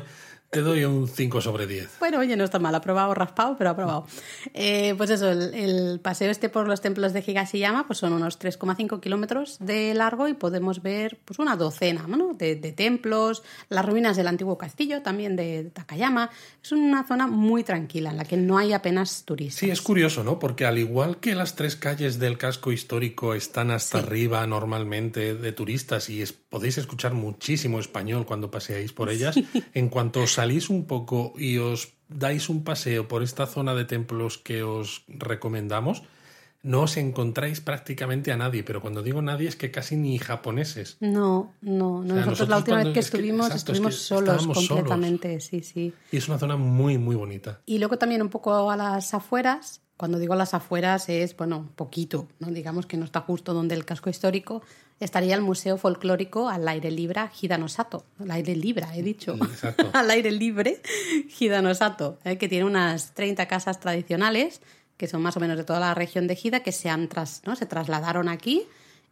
[0.56, 2.00] te doy un 5 sobre 10.
[2.00, 4.08] Bueno, oye, no está mal, aprobado, raspado, pero aprobado.
[4.54, 8.40] Eh, pues eso, el, el paseo este por los templos de Higashiyama pues son unos
[8.40, 12.34] 3,5 kilómetros de largo y podemos ver pues una docena ¿no?
[12.34, 16.30] de, de templos, las ruinas del antiguo castillo también de Takayama.
[16.64, 19.60] Es una zona muy tranquila en la que no hay apenas turistas.
[19.60, 20.40] Sí, es curioso, ¿no?
[20.40, 25.52] Porque al igual que las tres calles del casco histórico están hasta arriba normalmente de
[25.52, 29.36] turistas y es- podéis escuchar muchísimo español cuando paseáis por ellas,
[29.74, 33.86] en cuanto os salís un poco y os dais un paseo por esta zona de
[33.86, 36.04] templos que os recomendamos,
[36.62, 40.98] no os encontráis prácticamente a nadie, pero cuando digo nadie es que casi ni japoneses.
[41.00, 42.14] No, no, no.
[42.14, 44.68] sea, nosotros, nosotros la última vez que es que- estuvimos exacto, es que estuvimos solos.
[44.68, 45.94] completamente, sí, sí.
[46.12, 47.62] Y es una zona muy, muy bonita.
[47.66, 52.28] Y luego también un poco a las afueras Cuando digo las afueras es, bueno, poquito,
[52.40, 52.48] ¿no?
[52.52, 54.62] digamos que no está justo donde el casco histórico,
[55.00, 58.06] estaría el Museo Folclórico al aire libre Gidanosato.
[58.20, 59.36] Al aire libre, he dicho.
[59.94, 60.82] al aire libre
[61.30, 62.38] Gidanosato, ¿eh?
[62.38, 64.62] que tiene unas 30 casas tradicionales,
[64.98, 67.42] que son más o menos de toda la región de Gida, que se, han tras,
[67.46, 67.56] ¿no?
[67.56, 68.68] se trasladaron aquí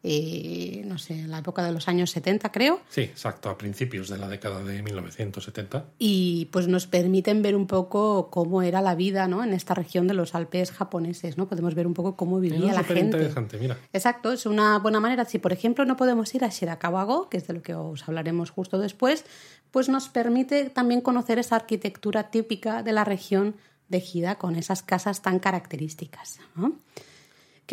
[0.06, 2.82] eh, no sé, en la época de los años 70, creo.
[2.89, 5.86] Sí, exacto, a principios de la década de 1970.
[5.98, 9.46] Y pues nos permiten ver un poco cómo era la vida ¿no?
[9.46, 11.48] en esta región de los Alpes japoneses, ¿no?
[11.48, 13.18] Podemos ver un poco cómo vivía la gente.
[13.18, 13.78] interesante, mira.
[13.94, 15.24] Exacto, es una buena manera.
[15.24, 18.50] Si, por ejemplo, no podemos ir a Shirakawago, que es de lo que os hablaremos
[18.50, 19.24] justo después,
[19.72, 23.56] pues nos permite también conocer esa arquitectura típica de la región
[23.88, 26.39] de Hida con esas casas tan características.
[26.56, 26.74] ¿no?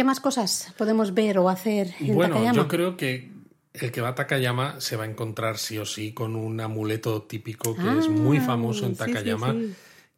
[0.01, 3.31] ¿Qué más cosas podemos ver o hacer en bueno, yo creo que
[3.75, 7.25] el que va a Takayama se va a encontrar sí o sí con un amuleto
[7.25, 9.55] típico que es muy ah, famoso en Takayama,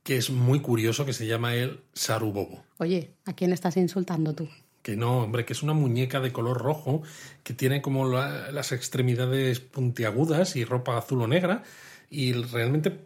[0.05, 2.63] que es muy curioso, que se llama el Sarubobo.
[2.79, 4.49] Oye, ¿a quién estás insultando tú?
[4.83, 7.03] Que no, hombre, que es una muñeca de color rojo
[7.43, 11.65] que tiene como las extremidades puntiagudas y ropa azul o negra
[12.09, 13.01] y realmente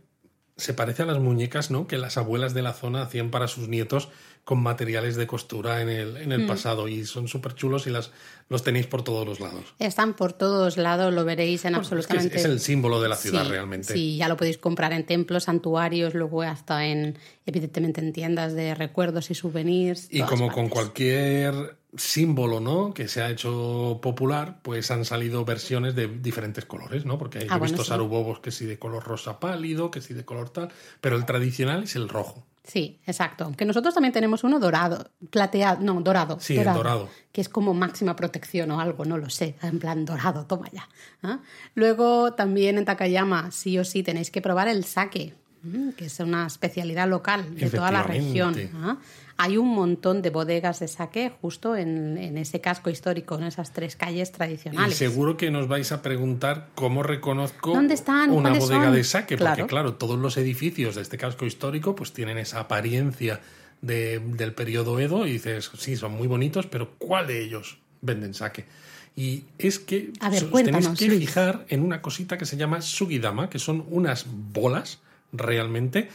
[0.58, 1.86] se parece a las muñecas ¿no?
[1.86, 4.10] que las abuelas de la zona hacían para sus nietos
[4.46, 6.46] con materiales de costura en el, en el mm.
[6.46, 8.12] pasado y son súper chulos y las,
[8.48, 9.64] los tenéis por todos los lados.
[9.80, 12.36] Están por todos lados, lo veréis en absolutamente.
[12.36, 13.92] Es, el símbolo de la ciudad realmente.
[13.92, 18.76] Sí, ya lo podéis comprar en templos, santuarios, luego hasta en, evidentemente en tiendas de
[18.76, 20.06] recuerdos y souvenirs.
[20.12, 22.94] Y como con cualquier símbolo, ¿no?
[22.94, 27.18] Que se ha hecho popular, pues han salido versiones de diferentes colores, ¿no?
[27.18, 30.50] Porque hay ah, visto sarubobos que sí de color rosa pálido, que sí de color
[30.50, 32.44] tal, pero el tradicional es el rojo.
[32.66, 33.44] Sí, exacto.
[33.44, 36.38] Aunque nosotros también tenemos uno dorado, plateado, no, dorado.
[36.40, 37.08] Sí, dorado, dorado.
[37.30, 39.54] Que es como máxima protección o algo, no lo sé.
[39.62, 40.88] En plan dorado, toma ya.
[41.22, 41.38] ¿ah?
[41.74, 45.34] Luego también en Takayama, sí o sí, tenéis que probar el sake,
[45.96, 48.56] que es una especialidad local de toda la región.
[48.74, 48.98] ¿ah?
[49.38, 53.94] Hay un montón de bodegas de saque justo en, ese casco histórico, en esas tres
[53.94, 54.94] calles tradicionales.
[54.94, 59.94] Y seguro que nos vais a preguntar cómo reconozco una bodega de saque, porque claro,
[59.94, 63.40] todos los edificios de este casco histórico pues tienen esa apariencia
[63.82, 68.64] del periodo Edo y dices, sí, son muy bonitos, pero ¿cuál de ellos venden saque?
[69.16, 70.12] Y es que
[70.64, 75.00] tenéis que fijar en una cosita que se llama sugidama, que son unas bolas
[75.32, 76.08] realmente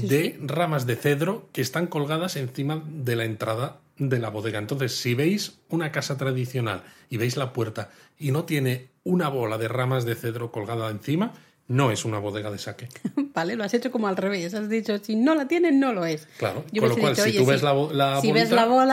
[0.00, 4.58] de ramas de cedro que están colgadas encima de la entrada de la bodega.
[4.58, 9.58] Entonces, si veis una casa tradicional y veis la puerta y no tiene una bola
[9.58, 11.34] de ramas de cedro colgada encima,
[11.68, 12.88] no es una bodega de saque.
[13.34, 14.54] Vale, lo has hecho como al revés.
[14.54, 16.26] Has dicho, si no la tienen, no lo es.
[16.38, 18.18] Claro, con lo cual, si tú ves la, bola,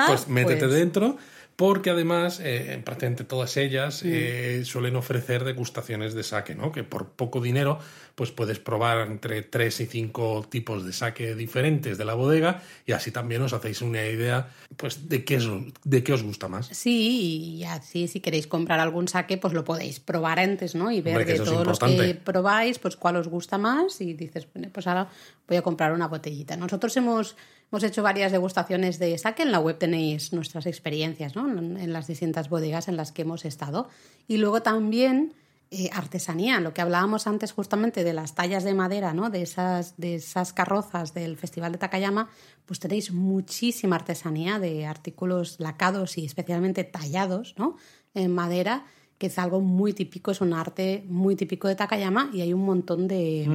[0.08, 1.18] pues métete pues dentro
[1.60, 6.72] porque además eh, prácticamente todas ellas eh, suelen ofrecer degustaciones de saque, ¿no?
[6.72, 7.80] Que por poco dinero
[8.16, 12.94] pues puedes probar entre tres y cinco tipos de saque diferentes de la bodega y
[12.94, 15.50] así también os hacéis una idea pues de qué, es,
[15.84, 16.68] de qué os gusta más.
[16.68, 20.94] Sí, y así si queréis comprar algún saque pues lo podéis probar antes, ¿no?
[20.94, 24.88] Y ver de todos los que probáis pues cuál os gusta más y dices, pues
[24.88, 25.10] ahora
[25.46, 26.56] voy a comprar una botellita.
[26.56, 27.36] Nosotros hemos
[27.72, 29.44] Hemos hecho varias degustaciones de saque.
[29.44, 31.48] En la web tenéis nuestras experiencias ¿no?
[31.50, 33.90] en las distintas bodegas en las que hemos estado.
[34.28, 35.34] Y luego también
[35.72, 39.30] eh, artesanía, lo que hablábamos antes justamente de las tallas de madera, ¿no?
[39.30, 42.28] de, esas, de esas carrozas del Festival de Takayama,
[42.66, 47.78] pues tenéis muchísima artesanía de artículos lacados y especialmente tallados ¿no?
[48.16, 48.86] en madera,
[49.20, 52.66] que es algo muy típico, es un arte muy típico de Takayama y hay un
[52.66, 53.48] montón de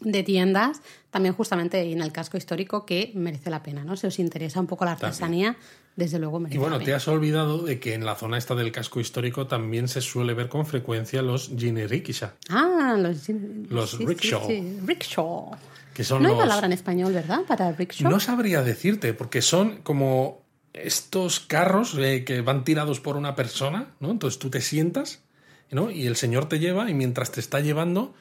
[0.00, 0.80] de tiendas,
[1.10, 3.96] también justamente en el casco histórico, que merece la pena, ¿no?
[3.96, 5.56] Si os interesa un poco la artesanía,
[5.96, 8.70] desde luego merece Y bueno, te has olvidado de que en la zona esta del
[8.70, 12.34] casco histórico también se suele ver con frecuencia los jinirikisha.
[12.48, 13.28] Ah, los,
[13.68, 14.48] los rickshaw.
[14.84, 15.56] rickshaw.
[15.94, 17.40] Que son no hay palabra en español, ¿verdad?
[17.48, 18.08] Para rickshaw.
[18.08, 23.94] No sabría decirte, porque son como estos carros eh, que van tirados por una persona,
[23.98, 24.12] ¿no?
[24.12, 25.22] Entonces tú te sientas,
[25.70, 25.90] ¿no?
[25.90, 28.14] Y el señor te lleva y mientras te está llevando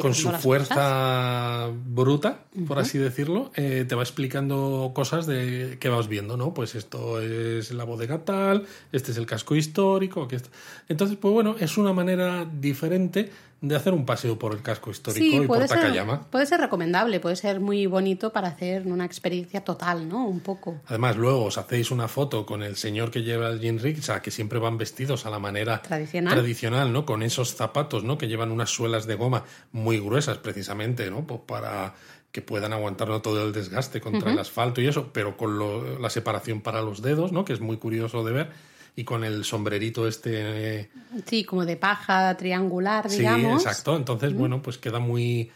[0.00, 6.08] con su fuerza bruta, por así decirlo, eh, te va explicando cosas de que vas
[6.08, 6.54] viendo, ¿no?
[6.54, 10.28] Pues esto es la bodega tal, este es el casco histórico.
[10.88, 15.42] Entonces, pues bueno, es una manera diferente de hacer un paseo por el casco histórico
[15.42, 16.28] y por Takayama.
[16.30, 20.26] puede ser recomendable, puede ser muy bonito para hacer una experiencia total, ¿no?
[20.26, 20.80] Un poco.
[20.86, 24.58] Además, luego os hacéis una foto con el señor que lleva el Jinriksha, que siempre
[24.58, 27.06] van vestidos a la manera tradicional, tradicional ¿no?
[27.06, 28.18] Con esos zapatos, ¿no?
[28.18, 31.26] Que llevan unas suelas de goma muy gruesas, precisamente, ¿no?
[31.26, 31.94] Pues para
[32.32, 36.60] que puedan aguantar todo el desgaste contra el asfalto y eso, pero con la separación
[36.60, 37.46] para los dedos, ¿no?
[37.46, 38.50] Que es muy curioso de ver
[38.96, 40.90] y con el sombrerito este.
[41.26, 43.62] Sí, como de paja triangular, digamos.
[43.62, 43.94] Sí, exacto.
[43.96, 45.50] Entonces, bueno, pues queda muy,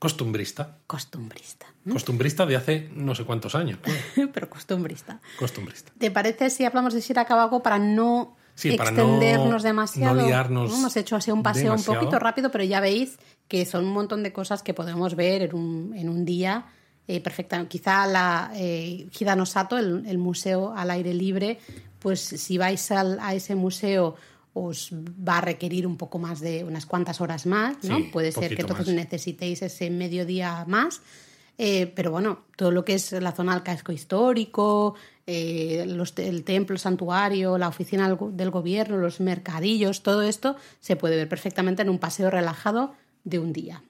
[0.00, 0.78] Costumbrista.
[0.86, 1.66] Costumbrista.
[1.92, 3.78] Costumbrista de hace no sé cuántos años.
[4.32, 5.20] Pero costumbrista.
[5.38, 5.92] Costumbrista.
[5.98, 10.14] ¿Te parece si hablamos de Shirakawago para no Sí, para extendernos no- demasiado?
[10.20, 11.92] no liarnos Hemos hecho así un paseo demasiado.
[11.92, 15.42] un poquito rápido, pero ya veis que son un montón de cosas que podemos ver
[15.42, 16.64] en un, en un día
[17.06, 17.66] eh, perfecta.
[17.68, 21.58] Quizá la eh, Hidano Sato, el, el museo al aire libre,
[22.00, 24.16] pues si vais al- a ese museo
[24.52, 27.98] os va a requerir un poco más de unas cuantas horas más, ¿no?
[27.98, 28.96] Sí, Puede ser que entonces más.
[28.96, 31.00] necesitéis ese mediodía más.
[31.56, 34.94] Eh, pero bueno, todo lo que es la zona del casco histórico,
[35.26, 40.22] eh, los el templo, el santuario, la oficina del, go- del gobierno, los mercadillos, todo
[40.22, 43.82] esto se puede ver perfectamente en un paseo relajado de un día.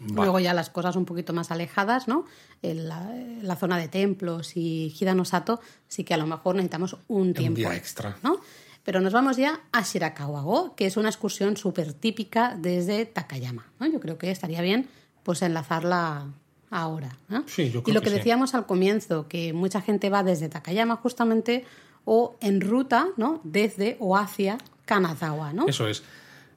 [0.00, 0.24] Va.
[0.24, 2.24] Luego ya las cosas un poquito más alejadas, ¿no?
[2.62, 6.96] En la, la zona de templos y Hidano Sato, sí que a lo mejor necesitamos
[7.08, 8.16] un tiempo día extra.
[8.22, 8.40] ¿no?
[8.84, 13.66] Pero nos vamos ya a Shirakawa-go, que es una excursión súper típica desde Takayama.
[13.80, 13.86] ¿no?
[13.86, 14.88] Yo creo que estaría bien
[15.22, 16.26] pues enlazarla
[16.70, 17.16] ahora.
[17.28, 17.44] ¿no?
[17.46, 18.16] Sí, yo y creo lo que que, sí.
[18.16, 21.64] decíamos al comienzo, que mucha gente va desde Takayama justamente
[22.04, 23.40] o en ruta, ¿no?
[23.44, 25.66] Desde o hacia Kanazawa, ¿no?
[25.66, 26.02] Eso es.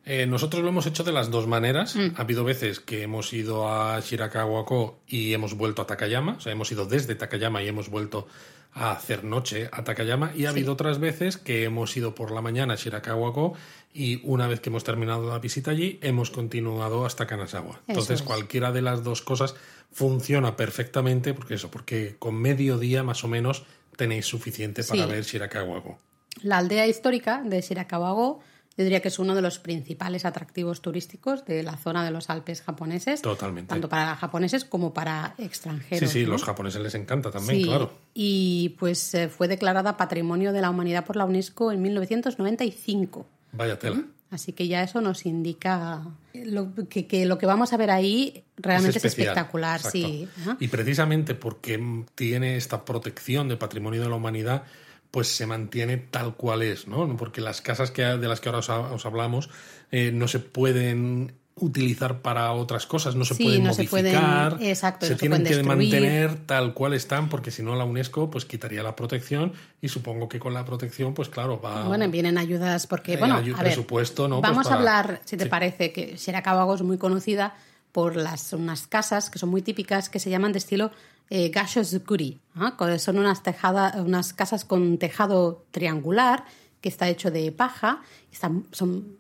[0.10, 1.96] Eh, nosotros lo hemos hecho de las dos maneras.
[1.98, 2.13] Mm.
[2.15, 6.36] Ha habido veces que hemos ido a Shirakawa-ko y hemos vuelto a Takayama.
[6.38, 8.26] O sea, hemos ido desde Takayama y hemos vuelto
[8.74, 10.32] a hacer noche a Takayama.
[10.34, 13.54] Y ha habido otras veces que hemos ido por la mañana a Shirakawa-ko
[13.93, 17.82] y una vez que hemos terminado la visita allí, hemos continuado hasta Kanazawa.
[17.88, 18.26] Entonces, es.
[18.26, 19.56] cualquiera de las dos cosas
[19.91, 23.65] funciona perfectamente porque eso, porque con medio día más o menos
[23.98, 25.12] tenéis suficiente para Sí.
[25.12, 26.00] ver Shirakawa-ko.
[26.43, 28.39] La aldea histórica de Shirakawa-go,
[28.77, 32.29] yo diría que es uno de los principales atractivos turísticos de la zona de los
[32.29, 33.23] Alpes japoneses.
[33.23, 33.69] Totalmente.
[33.69, 36.11] Tanto para japoneses como para extranjeros.
[36.11, 36.33] Sí, sí, ¿no?
[36.33, 37.91] los japoneses les encanta también, Sí, claro.
[38.13, 43.25] Y pues eh, fue declarada Patrimonio de la Humanidad por la UNESCO en 1995.
[43.53, 44.03] Vaya tela.
[44.29, 48.43] Así que ya eso nos indica lo, que, que lo que vamos a ver ahí
[48.57, 49.77] realmente es, espectacular.
[49.77, 49.97] exacto.
[49.97, 50.27] Sí.
[50.59, 54.63] Y precisamente porque tiene esta protección de patrimonio de la humanidad,
[55.12, 57.15] pues se mantiene tal cual es, ¿no?
[57.17, 59.50] Porque las casas que, de las que ahora os, ha- os hablamos
[59.91, 64.58] eh, no se pueden utilizar para otras cosas, no se Sí, pueden no se modificar,
[64.58, 67.84] pueden- exacto, se no se tienen que mantener tal cual están, porque si no la
[67.84, 72.08] UNESCO pues quitaría la protección y supongo que con la protección pues claro va Bueno,
[72.10, 74.39] vienen ayudas porque, Eh, bueno, ayu- a ver, presupuesto, ¿no?
[74.39, 75.50] Pues vamos para- a hablar, si te sí.
[75.50, 77.56] parece, que Shirakawa es muy conocida
[77.91, 80.91] por las, unas casas que son muy típicas que se llaman de estilo
[81.29, 82.39] eh, gasho zukuri.
[82.55, 82.75] ¿ah?
[82.77, 86.45] Co- Son unas, tejada, unas casas con tejado triangular
[86.81, 88.01] que está hecho de paja.
[88.31, 89.17] Están, son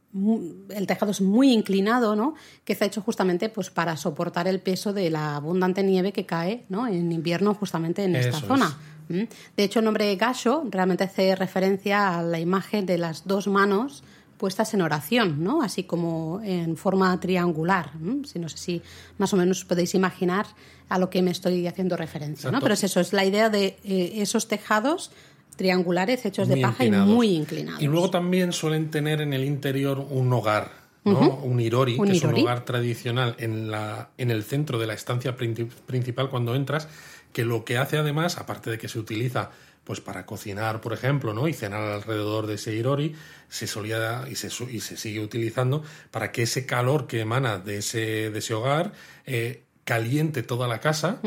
[0.69, 2.33] el tejado es muy inclinado, ¿no?
[2.65, 6.65] Que está hecho justamente pues, para soportar el peso de la abundante nieve que cae
[6.69, 6.87] ¿no?
[6.87, 8.65] en invierno justamente en esta Eso zona.
[9.09, 9.15] es.
[9.15, 9.29] ¿Mm?
[9.55, 14.03] De hecho, el nombre gasho realmente hace referencia a la imagen de las dos manos
[14.37, 15.61] puestas en oración, ¿no?
[15.61, 17.91] Así como en forma triangular.
[18.01, 18.25] ¿m?
[18.27, 18.81] Si no sé si
[19.17, 20.45] más o menos podéis imaginar
[20.89, 22.59] a lo que me estoy haciendo referencia, ¿no?
[22.61, 25.11] Pero es eso, es la idea de eh, esos tejados
[25.55, 27.09] triangulares hechos de paja inclinados.
[27.09, 27.81] y muy inclinados.
[27.81, 30.71] Y luego también suelen tener en el interior un hogar,
[31.03, 31.37] ¿no?
[31.37, 34.93] Un irori, Un que es un hogar tradicional en, la, en el centro de la
[34.93, 36.87] estancia princi- principal cuando entras,
[37.33, 39.49] que lo que hace además, aparte de que se utiliza
[39.87, 41.47] pues para cocinar, por ejemplo, ¿no?
[41.47, 43.15] y cenar alrededor de ese irori,
[43.49, 47.77] se solía y se, y se sigue utilizando para que ese calor que emana de
[47.77, 48.91] ese, de ese hogar
[49.25, 51.21] eh, caliente toda la casa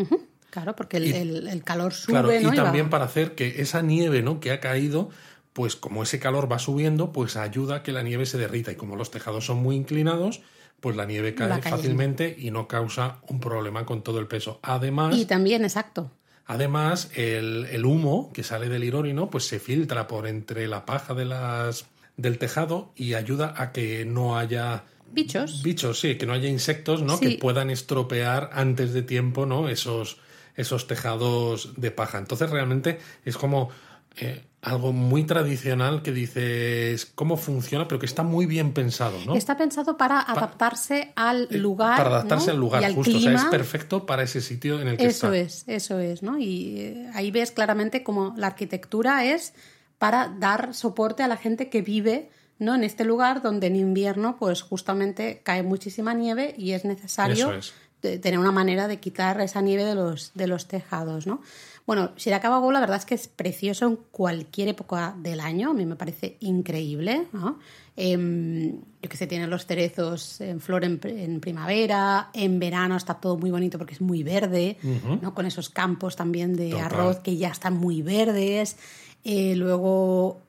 [0.51, 3.83] Claro, porque el, Y- el- el calor sube, Claro, y también para hacer que esa
[3.83, 4.41] nieve ¿no?
[4.41, 5.11] que ha caído,
[5.53, 8.73] pues como ese calor va subiendo, pues ayuda a que la nieve se derrita.
[8.73, 10.43] Y como los tejados son muy inclinados,
[10.81, 11.77] pues la nieve cae cayendo.
[11.77, 14.59] fácilmente y no causa un problema con todo el peso.
[14.63, 16.11] Además, Y también, exacto.
[16.51, 19.31] Además el, el humo que sale del irori, ¿no?
[19.31, 21.87] pues se filtra por entre la paja de las,
[22.17, 24.83] del tejado y ayuda a que no haya
[25.13, 25.63] Bichos.
[25.63, 27.17] bichos, sí, que no haya insectos, ¿no?
[27.19, 27.29] Sí.
[27.35, 29.69] Que puedan estropear antes de tiempo, ¿no?
[29.69, 30.19] Esos,
[30.57, 32.19] esos tejados de paja.
[32.19, 33.71] Entonces realmente es como
[34.17, 39.35] eh, algo muy tradicional que dices cómo funciona, pero que está muy bien pensado, ¿no?
[39.35, 41.97] Está pensado para adaptarse al Eh, lugar.
[41.97, 42.53] Para adaptarse ¿no?
[42.53, 43.13] al lugar, y al justo.
[43.13, 43.35] clima.
[43.35, 45.39] O sea, es perfecto para ese sitio en el que Eso está.
[45.39, 46.39] es, eso es, ¿no?
[46.39, 49.55] Y eh, ahí ves claramente cómo la arquitectura es
[49.99, 52.75] para dar soporte a la gente que vive ¿no?
[52.75, 57.55] en este lugar donde en invierno pues justamente cae muchísima nieve y es necesario Eso
[57.55, 58.21] es.
[58.21, 61.41] tener una manera de quitar esa nieve de los, de los tejados, ¿no?
[61.87, 65.87] Bueno, Shirakawa-go la verdad es que es precioso en cualquier época del año, a mí
[65.87, 67.59] me parece increíble, ¿no?
[67.97, 73.15] Em, yo que sé, tiene los cerezos en flor en, en primavera, en verano está
[73.15, 74.79] todo muy bonito porque es muy verde,
[75.21, 75.35] ¿no?
[75.35, 76.87] Con esos campos también de Total.
[76.87, 78.77] arroz que ya están muy verdes,
[79.23, 80.41] Eh, luego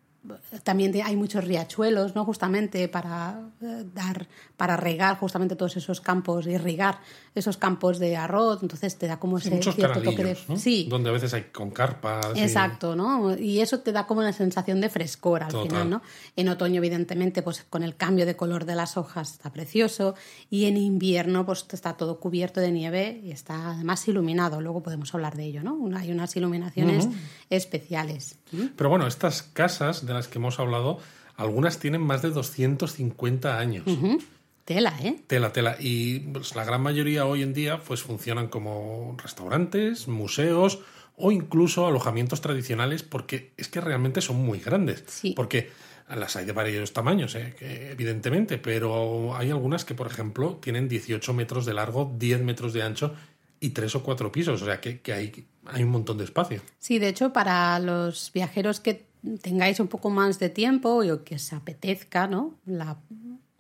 [0.64, 2.24] también hay muchos riachuelos, ¿no?
[2.26, 7.00] Justamente para eh, dar, para regar justamente todos esos campos, irrigar
[7.34, 10.38] esos campos de arroz, entonces te da como Sí, ese muchos cierto toque de...
[10.50, 10.58] ¿no?
[10.58, 12.28] Sí, Donde a veces hay con carpas.
[12.36, 13.38] y- Exacto, ¿no?
[13.38, 15.68] Y eso te da como una sensación de frescor al Total.
[15.70, 16.02] final, ¿no?
[16.36, 20.16] En otoño, evidentemente, pues con el cambio de color de las hojas está precioso.
[20.50, 24.60] Y en invierno, pues está todo cubierto de nieve y está además iluminado.
[24.60, 25.78] Luego podemos hablar de ello, ¿no?
[25.98, 27.08] Hay unas iluminaciones
[27.50, 28.36] especiales.
[28.52, 28.68] ¿Mm?
[28.76, 30.98] Pero bueno, estas casas de las que hemos hablado,
[31.38, 33.86] algunas tienen más de 250 años.
[33.88, 34.20] Ujú.
[34.74, 35.16] Tela, ¿eh?
[35.28, 35.76] Tela, tela.
[35.80, 40.80] Y pues, la gran mayoría hoy en día pues funcionan como restaurantes, museos
[41.18, 45.04] o incluso alojamientos tradicionales porque es que realmente son muy grandes.
[45.08, 45.34] Sí.
[45.36, 45.70] Porque
[46.08, 47.54] las hay de varios tamaños, ¿eh?
[47.92, 52.84] evidentemente, pero hay algunas que, por ejemplo, tienen 18 metros de largo, 10 metros de
[52.84, 53.14] ancho
[53.60, 54.62] y tres o cuatro pisos.
[54.62, 56.62] O sea que, que hay, hay un montón de espacio.
[56.80, 59.06] Sí, de hecho, para los viajeros que
[59.42, 62.56] tengáis un poco más de tiempo y o que os apetezca, ¿no?
[62.66, 62.98] La,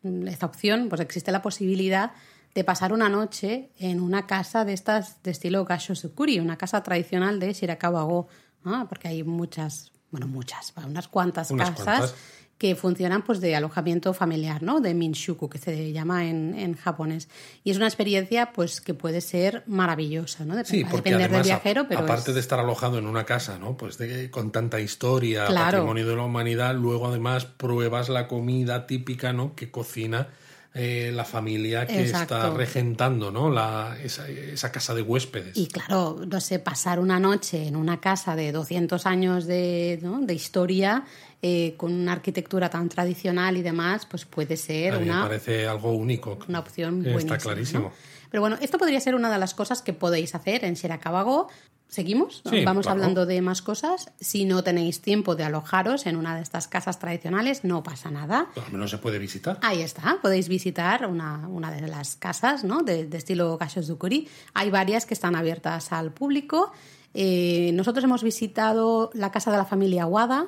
[0.03, 2.11] esta opción, pues existe la posibilidad
[2.53, 7.39] de pasar una noche en una casa de estas de estilo Gashosukuri, una casa tradicional
[7.39, 8.27] de Shirakawa-go,
[8.63, 8.87] ¿no?
[8.89, 12.15] porque hay muchas, bueno, muchas, unas cuantas Unas casas cuantas.
[12.61, 14.81] Que funcionan pues de alojamiento familiar, ¿no?
[14.81, 17.27] De minshuku, que se llama en, en japonés.
[17.63, 20.53] Y es una experiencia pues que puede ser maravillosa, ¿no?
[20.53, 23.25] Dep- Sí, porque depender además, del viajero, pero aparte es- de estar alojado en una
[23.25, 23.75] casa, ¿no?
[23.77, 25.65] Pues de, con tanta historia, Claro.
[25.79, 29.55] patrimonio de la humanidad, luego además pruebas la comida típica, ¿no?
[29.55, 30.27] Que cocina
[30.73, 32.35] eh, la familia que Exacto.
[32.35, 33.49] está regentando, ¿no?
[33.49, 35.57] La, esa, esa casa de huéspedes.
[35.57, 40.21] Y claro, no sé, pasar una noche en una casa de 200 años de, ¿no?
[40.21, 41.03] de historia,
[41.41, 45.23] eh, con una arquitectura tan tradicional y demás, pues puede ser A mí me una,
[45.23, 46.37] parece algo único.
[46.47, 47.37] una opción Está buenísima.
[47.37, 47.81] clarísimo.
[47.85, 47.91] ¿no?
[48.29, 51.47] Pero bueno, esto podría ser una de las cosas que podéis hacer en Shirakawa-go.
[51.89, 52.41] ¿Seguimos?
[52.49, 53.01] Sí, Vamos claro.
[53.01, 54.11] hablando de más cosas.
[54.17, 58.47] Si no tenéis tiempo de alojaros en una de estas casas tradicionales, no pasa nada.
[58.65, 59.59] Al menos se puede visitar.
[59.61, 62.83] Ahí está, podéis visitar una, una de las casas ¿no?
[62.83, 64.29] de, de estilo Gashozukuri.
[64.53, 66.71] Hay varias que están abiertas al público.
[67.13, 70.47] Eh, nosotros hemos visitado la casa de la familia Wada,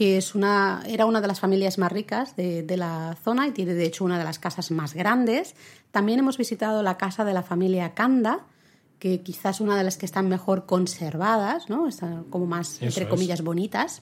[0.00, 3.50] que es una, era una de las familias más ricas de, de la zona y
[3.50, 5.54] tiene de hecho una de las casas más grandes.
[5.90, 8.46] También hemos visitado la casa de la familia Kanda,
[8.98, 11.86] que quizás es una de las que están mejor conservadas, ¿no?
[11.86, 13.10] están como más, Eso entre es.
[13.10, 14.00] comillas, bonitas.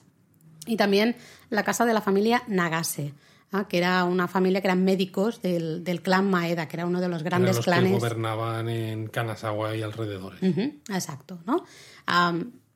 [0.65, 1.17] Y también
[1.49, 3.13] la casa de la familia Nagase,
[3.51, 3.67] ¿ah?
[3.67, 7.09] que era una familia que eran médicos del, del clan Maeda, que era uno de
[7.09, 7.91] los grandes los que clanes.
[7.91, 10.39] gobernaban en Kanazawa y alrededores.
[10.87, 11.65] Exacto, ¿no?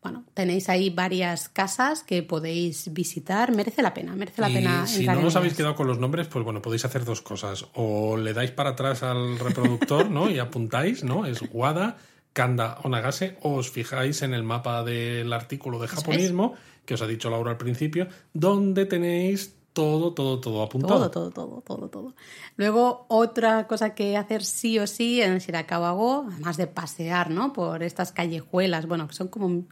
[0.03, 3.55] Bueno, tenéis ahí varias casas que podéis visitar.
[3.55, 6.27] Merece la pena, merece la y pena si no os habéis quedado con los nombres,
[6.27, 7.65] pues bueno, podéis hacer dos cosas.
[7.73, 10.29] O le dais para atrás al reproductor, ¿no?
[10.29, 11.25] Y apuntáis, ¿no?
[11.25, 11.95] Es Wada,
[12.33, 16.53] Kanda o Nagase, o os fijáis en el mapa del artículo de japonismo,
[16.85, 21.09] que os ha dicho Laura al principio, donde tenéis todo, todo, todo apuntado.
[21.09, 22.15] Todo, todo, todo, todo, todo.
[22.57, 27.53] Luego, otra cosa que hacer sí o sí en Shirakawa-go, además de pasear, ¿no?
[27.53, 29.65] Por estas callejuelas, bueno, que son como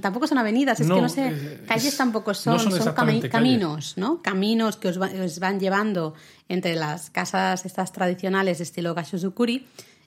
[0.00, 2.70] tampoco son avenidas, es No, que no sé, eh, calles es- tampoco son, no son
[2.70, 3.58] son, exactamente cami- calles.
[3.58, 4.22] caminos, ¿no?
[4.22, 6.14] Caminos que os, va- os van llevando
[6.48, 9.66] entre las casas estas tradicionales de estilo Gashozukuri.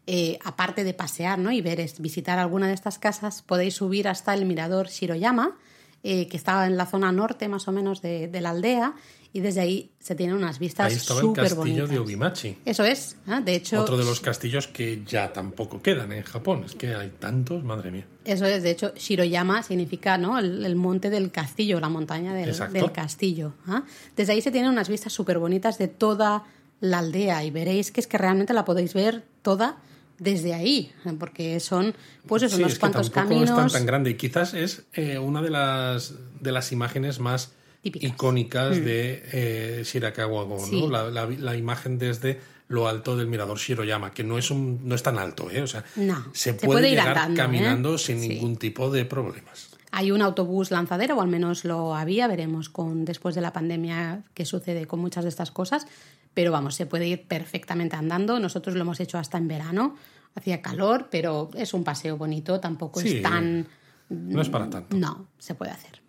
[0.09, 1.51] Eh, aparte de pasear ¿no?
[1.51, 5.57] y ver, visitar alguna de estas casas, podéis subir hasta el mirador Shiroyama,
[6.03, 8.93] eh, que estaba en la zona norte más o menos de, de la aldea,
[9.33, 11.89] y desde ahí se tienen unas vistas Ahí estaba el súper castillo bonitas.
[11.89, 12.57] de Obimachi.
[12.65, 13.41] Eso es, ¿eh?
[13.43, 16.63] de hecho, Otro de los castillos que ya tampoco quedan en Japón.
[16.65, 18.05] Es que hay tantos, madre mía.
[18.25, 20.39] eso es, de hecho, Shiroyama significa ¿no?
[20.39, 22.55] el, el monte del castillo, la montaña del,
[22.91, 23.53] castillo.
[23.67, 23.83] ¿ah?
[24.15, 26.45] Desde ahí se tienen unas vistas súper bonitas de toda
[26.79, 29.77] la aldea y veréis que es que realmente la podéis ver toda
[30.19, 31.13] desde ahí, ¿eh?
[31.19, 31.93] porque son
[32.25, 33.49] pues eso, Sí, unos es que cuantos tampoco caminos.
[33.49, 34.09] es tan, tan grande.
[34.11, 37.51] Y quizás es eh, una de las, de las imágenes más
[37.91, 38.11] Típicas.
[38.11, 38.13] Mm.
[38.15, 40.81] icónicas de eh, Shirakawa-go, Sí.
[40.81, 40.89] ¿no?
[40.89, 44.93] La, la- la imagen desde lo alto del mirador Shiroyama, que no es, un, no
[44.95, 45.61] es tan alto, ¿eh?
[45.61, 47.37] O sea, No, se, se puede, puede ir llegar andando, ¿eh?
[47.45, 48.27] caminando sin Sí.
[48.29, 49.69] ningún tipo de problemas.
[49.91, 54.23] Hay un autobús lanzadero, o al menos lo había, veremos con después de la pandemia
[54.33, 55.87] qué sucede con muchas de estas cosas,
[56.33, 58.37] pero vamos, se puede ir perfectamente andando.
[58.39, 59.95] Nosotros lo hemos hecho hasta en verano,
[60.35, 63.15] hacía calor, pero es un paseo bonito, tampoco Sí.
[63.17, 63.65] es tan...
[64.09, 64.95] No es para tanto.
[64.97, 66.01] No, se puede hacer.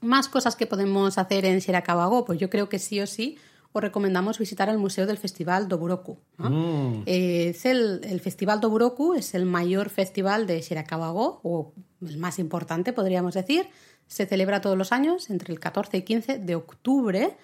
[0.00, 3.38] Más cosas que podemos hacer en Shirakawa-go, pues yo creo que sí o sí
[3.72, 6.18] os recomendamos visitar el Museo del Festival Doburoku.
[6.38, 6.50] ¿no?
[6.50, 7.02] Mm.
[7.06, 11.72] Eh, es el, el Festival Doburoku es el mayor festival de Shirakawa-go, o
[12.06, 13.68] el más importante, podríamos decir.
[14.06, 17.36] Se celebra todos los años, entre el 14 y 15 de octubre.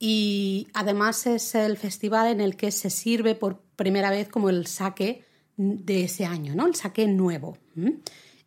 [0.00, 4.66] Y además es el festival en el que se sirve por primera vez como el
[4.66, 5.24] saque
[5.56, 6.66] de ese año, ¿no?
[6.66, 7.56] El saque nuevo.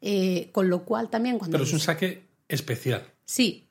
[0.01, 1.53] Eh, con lo cual también cuando...
[1.53, 3.05] Pero es un saque especial.
[3.31, 3.65] Sí,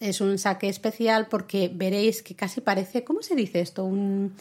[0.00, 3.84] es un saque especial porque veréis que casi parece, ¿cómo se dice esto?
[3.84, 4.32] Un,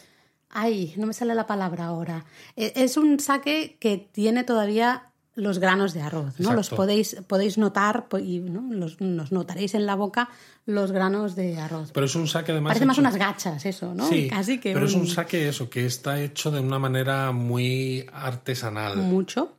[0.50, 2.24] Ay, no me sale la palabra ahora.
[2.56, 6.54] E- Es un sake que tiene todavía los granos de arroz, ¿no?
[6.54, 8.62] Los podéis, podéis notar y ¿no?
[8.74, 10.30] los, los notaréis en la boca
[10.66, 11.92] los granos de arroz.
[11.92, 12.70] Pero es un saque además.
[12.70, 14.08] Parece más unas gachas eso, ¿no?
[14.08, 18.06] Sí, Casi que pero es un saque eso, que está hecho de una manera muy
[18.14, 18.96] artesanal.
[19.00, 19.52] mucho.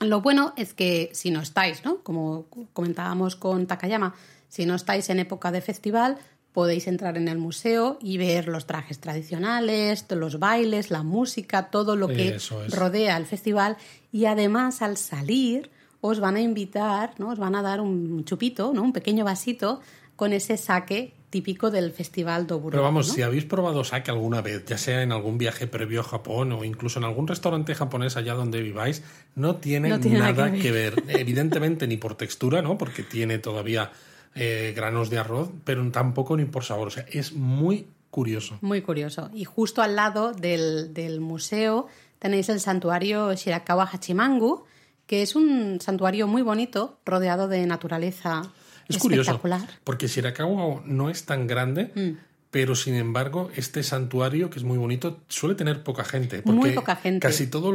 [0.00, 1.98] Lo bueno es que si no estáis, ¿no?
[2.02, 4.14] Como comentábamos con Takayama,
[4.52, 6.18] si no estáis en época de festival,
[6.52, 11.96] podéis entrar en el museo y ver los trajes tradicionales, los bailes, la música, todo
[11.96, 12.50] lo que es.
[12.68, 13.78] rodea el festival.
[14.12, 15.70] Y además, al salir,
[16.02, 17.30] os van a invitar, ¿no?
[17.30, 18.82] Os van a dar un chupito, ¿no?
[18.82, 19.80] Un pequeño vasito
[20.16, 22.72] con ese saque típico del festival Doburo.
[22.72, 23.14] Pero vamos, ¿no?
[23.14, 26.62] si habéis probado sake alguna vez, ya sea en algún viaje previo a Japón o
[26.62, 29.02] incluso en algún restaurante japonés allá donde viváis,
[29.34, 31.02] no tiene, No tiene nada nada que que ver.
[31.08, 32.76] Evidentemente ni por textura, ¿no?
[32.76, 33.92] Porque tiene todavía
[34.34, 36.88] eh, granos de arroz, pero tampoco ni por sabor.
[36.88, 38.58] O sea, es muy curioso.
[38.60, 39.30] Muy curioso.
[39.34, 41.86] Y justo al lado del, del museo
[42.18, 44.64] tenéis el santuario Shirakawa Hachimangu,
[45.06, 48.42] que es un santuario muy bonito, rodeado de naturaleza
[48.88, 49.40] Es curioso,
[49.84, 52.18] porque Shirakawa no es tan grande, Mm.
[52.50, 56.42] pero sin embargo, este santuario, que es muy bonito, suele tener poca gente.
[56.42, 57.26] Porque Muy poca gente.
[57.26, 57.72] Casi toda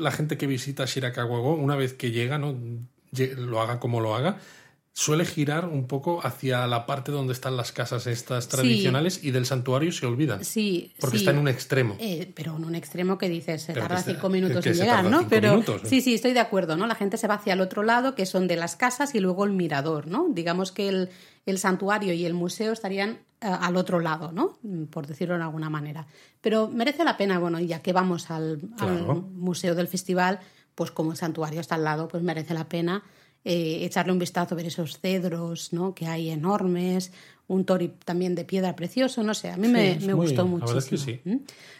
[0.00, 2.56] la gente que visita Shirakawa, una vez que llega, ¿no?
[3.38, 4.38] Lo haga como lo haga,
[4.96, 9.44] suele girar un poco hacia la parte donde están las casas estas tradicionales y del
[9.44, 10.42] santuario se olvidan.
[10.42, 11.22] Sí, Porque sí.
[11.22, 11.96] está en un extremo.
[11.98, 15.04] Eh, pero en un extremo que dices, se Pero tarda que cinco minutos en llegar,
[15.04, 15.28] ¿no?
[15.28, 15.86] Pero minutos, ¿eh?
[15.86, 16.86] sí, sí, estoy de acuerdo, ¿no?
[16.86, 19.44] La gente se va hacia el otro lado, que son de las casas, y luego
[19.44, 20.28] el mirador, ¿no?
[20.30, 21.10] Digamos que el,
[21.44, 24.58] el santuario y el museo estarían eh, al otro lado, ¿no?
[24.88, 26.06] Por decirlo de alguna manera.
[26.40, 28.62] Pero merece la pena, bueno, ya que vamos al,
[29.34, 30.40] museo del festival,
[30.74, 33.02] pues como el santuario está al lado, pues merece la pena
[33.48, 35.94] eh, echarle un vistazo, ver esos cedros, ¿no?
[35.94, 37.12] Que hay enormes,
[37.46, 40.66] un tori también de piedra precioso, no sé, a mí me, me gustó la muchísimo.
[40.66, 41.20] verdad es que sí.
[41.24, 41.36] ¿Mm?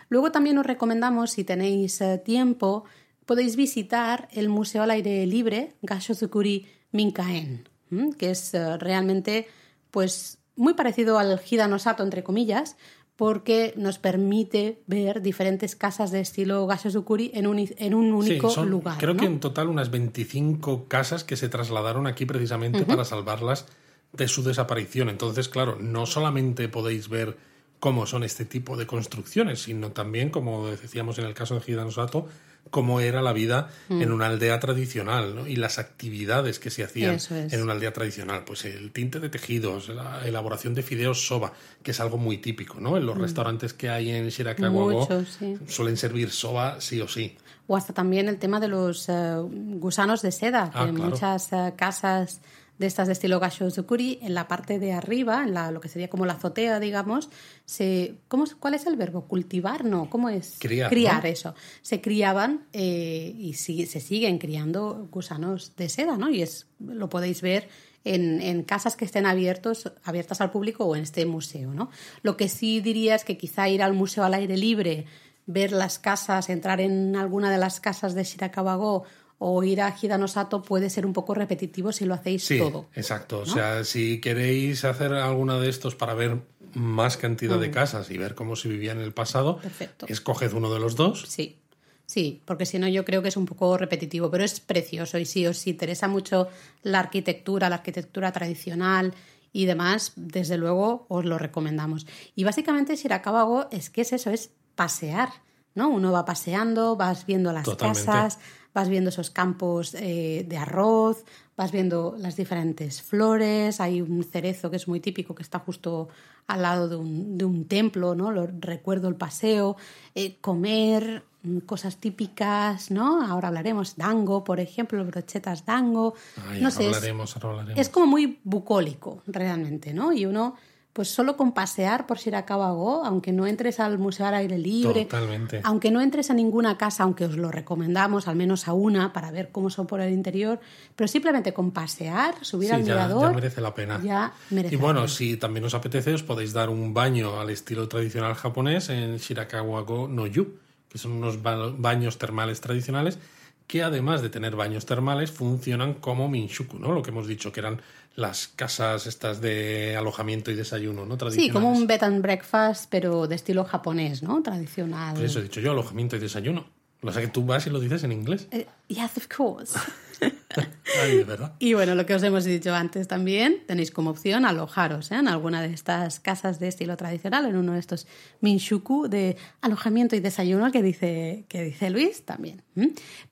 [0.09, 2.85] Luego también os recomendamos, si tenéis eh, tiempo,
[3.25, 7.69] podéis visitar el Museo al Aire Libre, Gashozukuri Minkaen,
[8.17, 9.49] que es eh, realmente
[9.91, 12.77] pues, muy parecido al Hidanosato, entre comillas,
[13.17, 18.55] porque nos permite ver diferentes casas de estilo Gashozukuri en un, en un único Sí,
[18.55, 18.99] son, lugar.
[18.99, 19.21] Creo ¿no?
[19.21, 23.67] que en total unas 25 casas que se trasladaron aquí precisamente para salvarlas
[24.13, 25.09] de su desaparición.
[25.09, 27.39] Entonces, claro, no solamente podéis ver
[27.81, 32.27] cómo son este tipo de construcciones, sino también, como decíamos en el caso de Hidanosato,
[32.71, 34.03] cómo era la vida Mm.
[34.03, 35.47] en una aldea tradicional ¿no?
[35.47, 37.31] y las actividades que se hacían es.
[37.31, 38.45] en una aldea tradicional.
[38.45, 41.53] Pues el tinte de tejidos, la elaboración de fideos soba,
[41.83, 42.97] que es algo muy típico, ¿no?
[42.97, 45.25] En los restaurantes que hay en Shirakawa-go Mm.
[45.27, 45.57] Sí.
[45.69, 47.37] suelen servir soba sí o sí.
[47.69, 51.11] O hasta también el tema de los eh, gusanos de seda, que Ah, en claro.
[51.11, 52.41] muchas eh, casas
[52.79, 56.09] de estas de estilo Gashozukuri, en la parte de arriba, en la, lo que sería
[56.11, 57.31] como la azotea, digamos,
[57.65, 59.27] se, ¿cómo, ¿cuál es el verbo?
[59.27, 59.85] ¿Cultivar?
[59.85, 60.57] No, ¿cómo es?
[60.59, 61.29] Criar, Criar, ¿no?
[61.31, 61.55] eso.
[61.83, 66.29] Se criaban eh, y sigue- se siguen criando gusanos de seda, ¿no?
[66.31, 67.69] Y es, lo podéis ver
[68.05, 71.91] en, en casas que estén abiertos, abiertas al público o en este museo, ¿no?
[72.23, 75.07] Lo que sí diría es que quizá ir al museo al aire libre,
[75.47, 79.05] ver las casas, entrar en alguna de las casas de Shirakawa-go
[79.39, 82.87] o ir a Hidanosato puede ser un poco repetitivo si lo hacéis Sí, todo.
[82.95, 83.41] exacto.
[83.41, 86.41] O sea, si queréis hacer alguna de estos para ver
[86.75, 87.61] más cantidad Mm.
[87.61, 90.07] de casas y ver cómo se vivía en el pasado, Perfecto.
[90.09, 91.25] escoged uno de los dos.
[91.29, 91.59] Sí,
[92.07, 95.25] sí, porque si no yo creo que es un poco repetitivo, pero es precioso y
[95.27, 96.49] si os interesa mucho
[96.83, 99.15] la arquitectura, la arquitectura tradicional
[99.53, 102.07] y demás, desde luego os lo recomendamos.
[102.35, 105.31] Y básicamente Shirakawa-go es que es eso, es pasear,
[105.75, 105.89] ¿no?
[105.89, 108.05] Uno va paseando, vas viendo las Totalmente.
[108.05, 108.39] casas,
[108.77, 111.25] vas viendo esos campos eh, de arroz,
[111.57, 116.09] vas viendo las diferentes flores, hay un cerezo que es muy típico que está justo
[116.47, 118.31] al lado de un, de un templo, ¿no?
[118.31, 119.77] Lo, recuerdo el paseo,
[120.15, 123.25] eh, comer mm, cosas típicas, ¿no?
[123.27, 126.13] Ahora hablaremos dango, por ejemplo, brochetas dango,
[126.47, 127.81] Ay, no sé, es- hablaremos, ahora hablaremos.
[127.81, 130.13] es como muy bucólico, realmente, ¿no?
[130.13, 130.55] Y uno,
[130.97, 135.61] pues solo con pasear por Shirakawa-go, aunque no entres al museo al aire libre, Totalmente.
[135.63, 139.31] aunque no entres a ninguna casa, aunque os lo recomendamos, al menos a una, para
[139.31, 140.59] ver cómo son por el interior,
[140.97, 144.01] pero simplemente con pasear, subir Sí, al ya, mirador, ya merece la pena.
[144.03, 145.13] ya merece y la bueno, pena.
[145.13, 150.09] si también os apetece, os podéis dar un baño al estilo tradicional japonés en Shirakawa-go
[150.09, 150.55] no Yu,
[150.89, 153.19] que son unos ba- baños termales tradicionales
[153.67, 156.93] que además de tener baños termales funcionan como minshuku, ¿no?
[156.93, 157.81] Lo que hemos dicho que eran
[158.17, 161.19] las casas estas de alojamiento y desayuno, ¿no?
[161.31, 164.43] Sí, como un bed and breakfast, pero de estilo japonés, ¿no?
[164.43, 165.15] Tradicional.
[165.15, 166.67] Pues eso he dicho yo, alojamiento y desayuno.
[167.03, 168.49] Lo sé que tú vas y lo dices en inglés.
[168.51, 169.79] Eh, yes, of course.
[171.03, 171.53] Ay, de verdad.
[171.59, 175.17] Y bueno, lo que os hemos dicho antes también, tenéis como opción alojaros ¿eh?
[175.17, 178.07] en alguna de estas casas de estilo tradicional, en uno de estos
[178.41, 182.63] minshuku de alojamiento y desayuno que dice, que dice Luis también.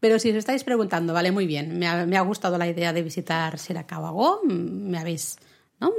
[0.01, 2.93] Pero si os estáis preguntando, vale, muy bien, me ha, me ha gustado la idea
[2.93, 5.37] de visitar Shirakawa-go, me habéis,
[5.81, 5.93] ¿no?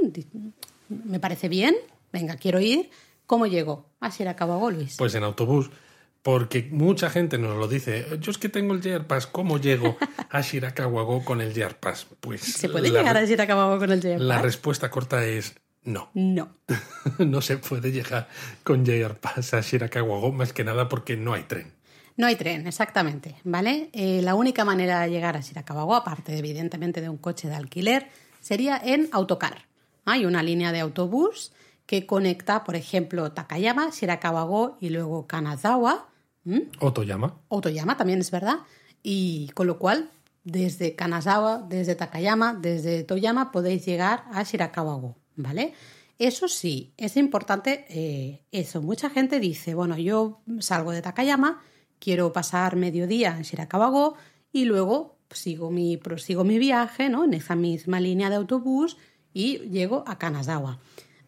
[0.88, 1.74] Me parece bien,
[2.12, 2.90] venga, quiero ir.
[3.26, 4.94] ¿Cómo llego a Shirakawa-go, Luis?
[4.96, 5.70] Pues en autobús
[6.26, 8.04] porque mucha gente nos lo dice.
[8.18, 9.96] Yo es que tengo el Year Pass, ¿cómo llego
[10.28, 12.08] a Shirakawa-go con el Year Pass?
[12.18, 14.26] Pues ¿Se puede llegar a Shirakawa-go con el Year Pass?
[14.26, 15.54] La respuesta corta es
[15.84, 16.10] no.
[16.14, 16.48] No.
[17.20, 18.26] no se puede llegar
[18.64, 21.72] con Year Pass a Shirakawa-go, más que nada porque no hay tren.
[22.16, 23.90] No hay tren, exactamente, ¿vale?
[23.92, 28.08] Eh, la única manera de llegar a Shirakawa-go, aparte evidentemente de un coche de alquiler,
[28.40, 29.66] sería en autocar.
[30.04, 31.52] Hay una línea de autobús
[31.86, 36.08] que conecta, por ejemplo, Takayama, Shirakawa-go y luego Kanazawa,
[36.46, 36.60] ¿Mm?
[36.80, 37.38] Otoyama.
[37.48, 38.60] Otoyama también es verdad.
[39.02, 40.10] Y con lo cual,
[40.44, 45.74] desde Kanazawa, desde Takayama, desde Toyama, podéis llegar a Shirakawa-go, ¿vale?
[46.18, 48.80] Eso sí, es importante eh, eso.
[48.80, 51.62] Mucha gente dice, bueno, yo salgo de Takayama,
[51.98, 54.14] quiero pasar mediodía en Shirakawa-go
[54.52, 57.24] y luego sigo mi, prosigo mi viaje ¿no?
[57.24, 58.96] en esa misma línea de autobús
[59.34, 60.78] y llego a Kanazawa.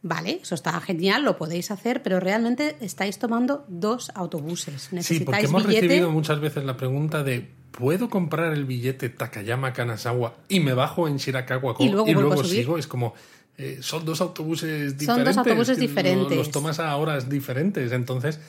[0.02, 4.92] Vale, eso está genial, lo podéis hacer, pero realmente estáis tomando dos autobuses.
[4.92, 9.72] Necesitáis sí, porque hemos recibido muchas veces la pregunta de ¿puedo comprar el billete Takayama
[9.72, 12.78] Kanazawa y me bajo en Shirakawa y luego, y luego sigo?
[12.78, 13.14] Es como
[13.56, 15.06] eh, son dos autobuses diferentes.
[15.06, 16.36] Son dos autobuses diferentes.
[16.36, 18.40] Los, tomas a horas diferentes, entonces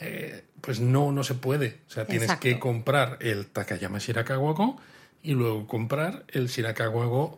[0.00, 1.78] eh, pues no no se puede.
[1.88, 4.76] O sea, tienes que comprar el Takayama Shirakawa
[5.22, 7.36] y luego comprar el Shirakawa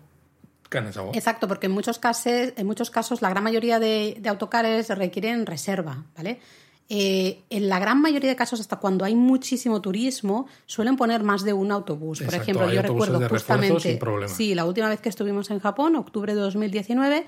[1.14, 6.04] Exacto, porque en muchos casos, en muchos casos la gran mayoría de, autocares requieren reserva,
[6.16, 6.40] ¿vale?
[6.90, 11.44] Eh, en la gran mayoría de casos, hasta cuando hay muchísimo turismo, suelen poner más
[11.44, 12.22] de un autobús.
[12.22, 16.40] Por ejemplo, yo recuerdo justamente, sí, la última vez que estuvimos en Japón, octubre de
[16.40, 17.26] 2019,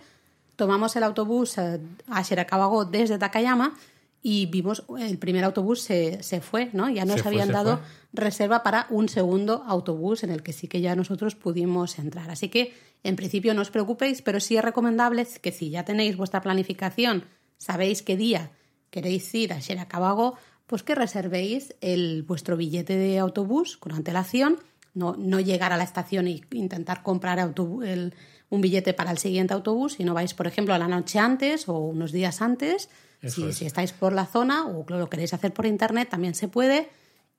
[0.57, 1.79] tomamos el autobús eh,
[2.09, 3.75] a Shirakawa desde Takayama
[4.23, 6.91] y vimos el primer autobús se, se fue, ¿no?
[6.91, 7.81] Ya nos habían dado
[8.13, 12.31] reserva para un segundo autobús en el que sí que ya nosotros pudimos entrar.
[12.31, 16.17] Así que en principio no os preocupéis, pero sí es recomendable que si ya tenéis
[16.17, 17.25] vuestra planificación,
[17.57, 18.51] sabéis qué día
[18.91, 20.35] queréis ir a Shirakawa,
[20.67, 24.59] pues que reservéis el, vuestro billete de autobús con antelación,
[24.93, 28.15] no, no llegar a la estación e intentar comprar el,
[28.51, 31.79] un billete para el siguiente autobús, sino vais, por ejemplo, a la noche antes o
[31.79, 32.91] unos días antes
[33.25, 36.89] si, si, estáis por la zona o lo queréis hacer por internet, también se puede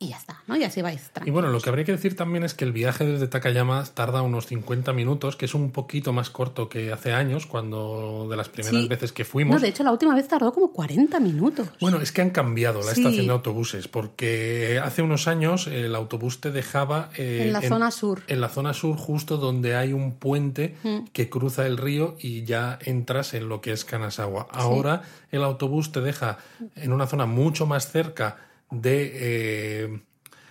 [0.01, 0.57] y ya está, ¿no?
[0.57, 3.05] Y así vais Y bueno, lo que habría que decir también es que el viaje
[3.05, 7.45] desde Takayama tarda unos 50 minutos, que es un poquito más corto que hace años,
[7.45, 9.53] cuando de las primeras veces que fuimos.
[9.53, 11.67] No, de hecho, la última vez tardó como 40 minutos.
[11.79, 16.41] Bueno, es que han cambiado la estación de autobuses, porque hace unos años el autobús
[16.41, 17.11] te dejaba.
[17.15, 18.23] Eh, en la zona sur.
[18.27, 21.09] En la zona sur, justo donde hay un puente mm.
[21.13, 24.47] que cruza el río y ya entras en lo que es Kanazawa.
[24.51, 26.39] Ahora el autobús te deja
[26.75, 29.11] en una zona mucho más cerca de...
[29.13, 30.01] Eh,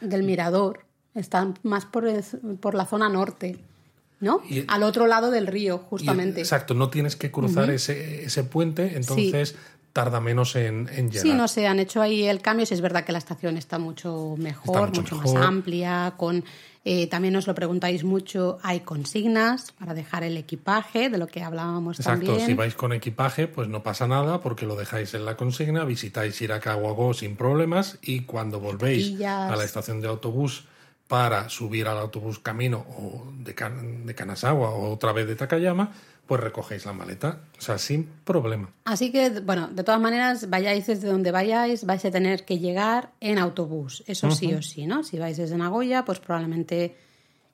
[0.01, 0.85] Del mirador.
[1.15, 2.09] Están más por,
[2.61, 3.59] por la zona norte.
[4.21, 4.43] ¿no?
[4.69, 6.41] Al otro lado del río, justamente.
[6.41, 9.57] exacto, no tienes que cruzar ese, ese, puente, entonces
[9.93, 11.23] tarda menos en, en, llegar.
[11.23, 12.67] Sí, no sé, han hecho ahí el cambio.
[12.67, 16.45] Si es verdad que la estación está mucho mejor, mucho, más amplia, con
[16.83, 21.43] eh, también nos lo preguntáis mucho, hay consignas para dejar el equipaje, de lo que
[21.43, 22.33] hablábamos también.
[22.33, 25.85] Exacto, si vais con equipaje, pues no pasa nada porque lo dejáis en la consigna,
[25.85, 30.65] visitáis Irakawa sin problemas y cuando volvéis a la estación de autobús
[31.07, 33.55] para subir al autobús camino o de,
[34.05, 35.93] de Kanazawa o otra vez de Takayama,
[36.31, 38.73] pues recogéis la maleta, o sea, sin problema.
[38.85, 43.11] Así que, bueno, de todas maneras, vayáis desde donde vayáis, vais a tener que llegar
[43.19, 45.03] en autobús, eso sí o sí, ¿no?
[45.03, 46.95] Si vais desde Nagoya, pues probablemente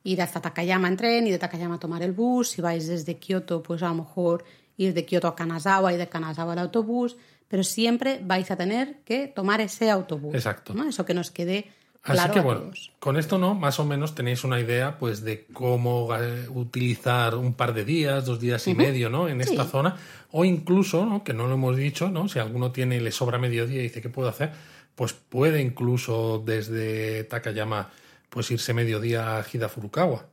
[0.05, 3.63] ir hasta Takayama en tren y de Takayama tomar el bus, si vais desde Kioto,
[3.63, 4.45] pues a lo mejor
[4.77, 7.17] ir de Kioto a Kanazawa y de Kanazawa al autobús,
[7.49, 10.35] pero siempre vais a tener que tomar ese autobús.
[10.35, 10.75] Exacto.
[10.75, 10.87] ¿no?
[10.87, 11.73] Eso que nos quede
[12.07, 16.09] Así que bueno, con esto no, más o menos tenéis una idea pues de cómo
[16.15, 19.29] eh, utilizar un par de días, dos días y medio, ¿no?
[19.29, 19.97] En esta zona.
[20.31, 21.25] O incluso, ¿no?
[21.25, 22.29] que no lo hemos dicho, ¿no?
[22.29, 24.53] Si alguno tiene, le sobra medio día y dice, ¿qué puedo hacer?
[24.95, 27.91] Pues puede incluso desde Takayama
[28.29, 30.27] pues irse mediodía a Hida Furukawa.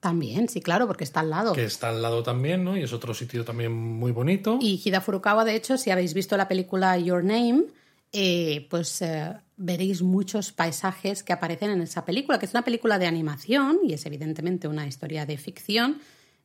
[0.00, 1.52] También, sí, claro, porque está al lado.
[1.52, 2.76] Que está al lado también, ¿no?
[2.76, 4.58] Y es otro sitio también muy bonito.
[4.60, 7.66] Y Hida Furukawa, de hecho, si habéis visto la película Your Name,
[8.12, 9.32] eh, pues eh,
[9.64, 13.92] veréis muchos paisajes que aparecen en esa película, que es una película de animación y
[13.92, 16.00] es evidentemente una historia de ficción,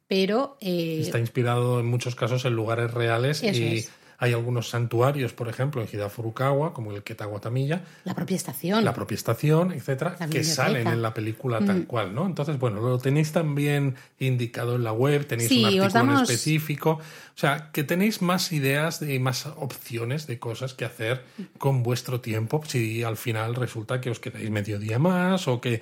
[0.07, 0.57] pero...
[0.61, 3.86] Eh, Está inspirado en muchos casos en lugares reales y
[4.20, 8.84] Hay algunos santuarios, por ejemplo, en Hida Furukawa, como el Ketaguatamiya, La propia estación.
[8.84, 11.84] la propia estación, etcétera, que salen en la película tal Mm.
[11.86, 12.26] cual, ¿no?
[12.26, 16.89] Entonces, bueno, lo tenéis también indicado en la web, tenéis Sí, un artículo en específico.
[16.91, 21.24] O sea, que tenéis más ideas y más opciones de cosas que hacer
[21.59, 25.82] con vuestro tiempo si al final resulta que os quedáis medio día más o que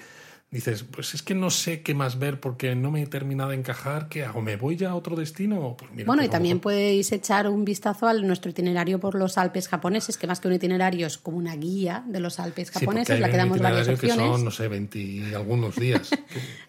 [0.51, 3.57] dices, pues es que no sé qué más ver porque no me he terminado de
[3.57, 4.41] encajar, ¿qué hago?
[4.41, 5.75] ¿Me voy ya a otro destino?
[5.77, 9.67] Pues mira, Bueno, y también podéis echar un vistazo a nuestro itinerario por los Alpes
[9.67, 13.29] japoneses, que más que un itinerario es como una guía de los Alpes japoneses, la
[13.29, 14.35] que damos varias itinerario que opciones.
[14.35, 16.09] son, no sé, 20 y algunos días.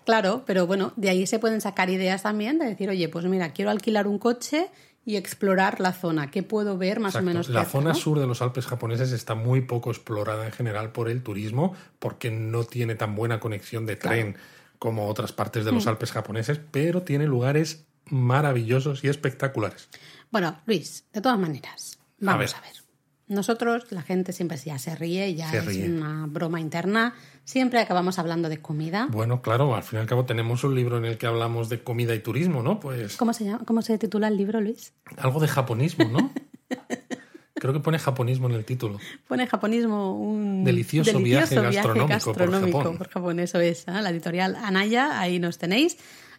[0.05, 3.53] Claro, pero bueno, de ahí se pueden sacar ideas también de decir, oye, pues mira,
[3.53, 4.68] quiero alquilar un coche
[5.07, 6.30] y explorar la zona.
[6.30, 7.24] ¿Qué puedo ver más Exacto.
[7.24, 7.48] o menos?
[7.48, 7.94] La zona no?
[7.94, 12.30] sur de los Alpes japoneses está muy poco explorada en general por el turismo porque
[12.30, 14.36] no tiene tan buena conexión de tren
[14.80, 15.74] como otras partes de Mm.
[15.76, 19.88] los Alpes japoneses, pero tiene lugares maravillosos y espectaculares.
[20.30, 22.61] Bueno, Luis, de todas maneras, vamos ver.
[22.62, 22.86] a ver.
[23.29, 25.91] Nosotros, la gente siempre ya se ríe, ya Se es ríe.
[25.91, 27.14] una broma interna.
[27.45, 29.09] Siempre acabamos hablando de comida.
[29.11, 31.83] Bueno, claro, al fin y al cabo tenemos un libro en el que hablamos de
[31.83, 32.79] comida y turismo, ¿no?
[32.79, 33.64] Pues ¿Cómo se llama?
[33.64, 34.93] ¿Cómo se titula el libro, Luis?
[35.18, 36.33] algo de japonismo, ¿no?
[37.55, 38.99] Creo que pone japonismo en el título.
[39.27, 42.99] Pone japonismo un Delicioso viaje gastronómico por Japón.
[42.99, 43.89] por Japón, eso es.
[43.89, 43.93] ¿eh?
[44.03, 45.97] La editorial Anaya, ahí nos tenéis.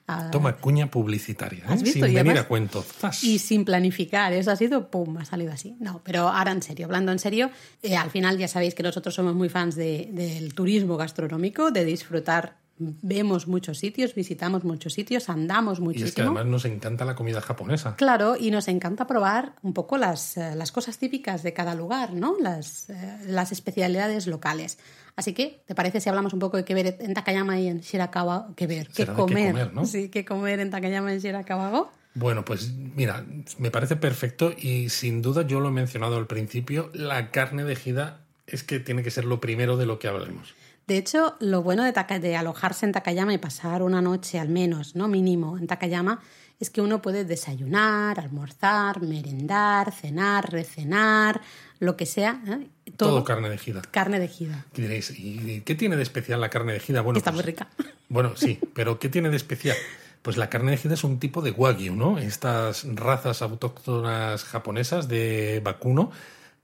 [0.10, 1.78] Ah, Toma cuña publicitaria, ¿eh?
[1.80, 2.82] Sin Y venir además- a cuento.
[2.82, 3.24] ¡Zas!
[3.26, 5.76] Y sin planificar, eso ha sido, pum, ha salido así.
[5.82, 7.52] No, pero ahora en serio, hablando en serio,
[7.84, 11.84] eh, al final ya sabéis que nosotros somos muy fans de- del turismo gastronómico, de
[11.84, 12.56] disfrutar.
[12.80, 16.08] Vemos muchos sitios, visitamos muchos sitios, andamos Y muchísimo.
[16.10, 17.96] es que además nos encanta la comida japonesa.
[17.96, 22.14] Claro, y nos encanta probar un poco las, eh, las cosas típicas de cada lugar,
[22.14, 22.36] ¿no?
[22.40, 24.78] Las, eh, las especialidades locales.
[25.16, 27.80] Así que, ¿te parece si hablamos un poco de qué ver en Takayama y en
[27.80, 28.50] Shirakawa?
[28.56, 28.90] ¿Qué ver?
[28.90, 29.52] ¿Qué comer?
[29.52, 29.86] comer, ¿no?
[29.86, 31.90] Sí, ¿qué comer en Takayama y en Shirakawa?
[32.14, 33.26] Bueno, pues mira,
[33.58, 37.74] me parece perfecto y sin duda yo lo he mencionado al principio, la carne de
[37.74, 40.56] ejida es que tiene que ser lo primero de lo que hablemos.
[40.88, 44.96] De hecho, lo bueno de, de alojarse en Takayama y pasar una noche al menos,
[44.96, 45.10] ¿no?
[45.10, 46.22] Mínimo en Takayama,
[46.62, 51.42] es que uno puede desayunar, almorzar, merendar, cenar, recenar,
[51.80, 52.42] lo que sea.
[52.48, 52.68] ¿eh?
[52.96, 53.82] Todo, carne de ejida.
[53.92, 54.66] carne de ejida.
[54.76, 57.02] Y diréis, ¿y qué tiene de especial la carne de ejida?
[57.02, 57.68] Bueno, Está pues- muy rica.
[58.10, 59.76] Bueno, sí, pero ¿qué tiene de especial?
[60.22, 62.18] Pues la carne de ejida es un tipo de wagyu, ¿no?
[62.18, 66.12] Estas razas autóctonas japonesas de vacuno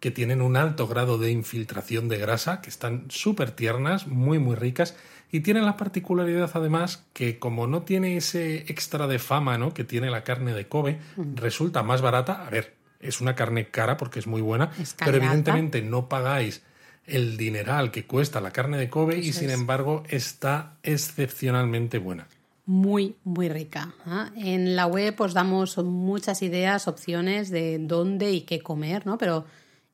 [0.03, 4.57] que tienen un alto grado de infiltración de grasa, que están súper tiernas, muy, muy
[4.57, 4.97] ricas,
[5.31, 9.73] y tienen la particularidad además que como no tiene ese extra de fama, ¿no?
[9.73, 10.99] Que tiene la carne de Kobe,
[11.35, 12.45] resulta más barata.
[12.45, 16.63] A ver, es una carne cara porque es muy buena, Es pero evidentemente no pagáis
[17.05, 19.53] el dineral que cuesta la carne de Kobe y sin es.
[19.53, 22.27] embargo está excepcionalmente buena.
[22.65, 23.93] Muy, muy rica.
[24.05, 24.31] ¿ah?
[24.35, 29.17] En la web os damos muchas ideas, opciones de dónde y qué comer, ¿no?
[29.17, 29.45] Pero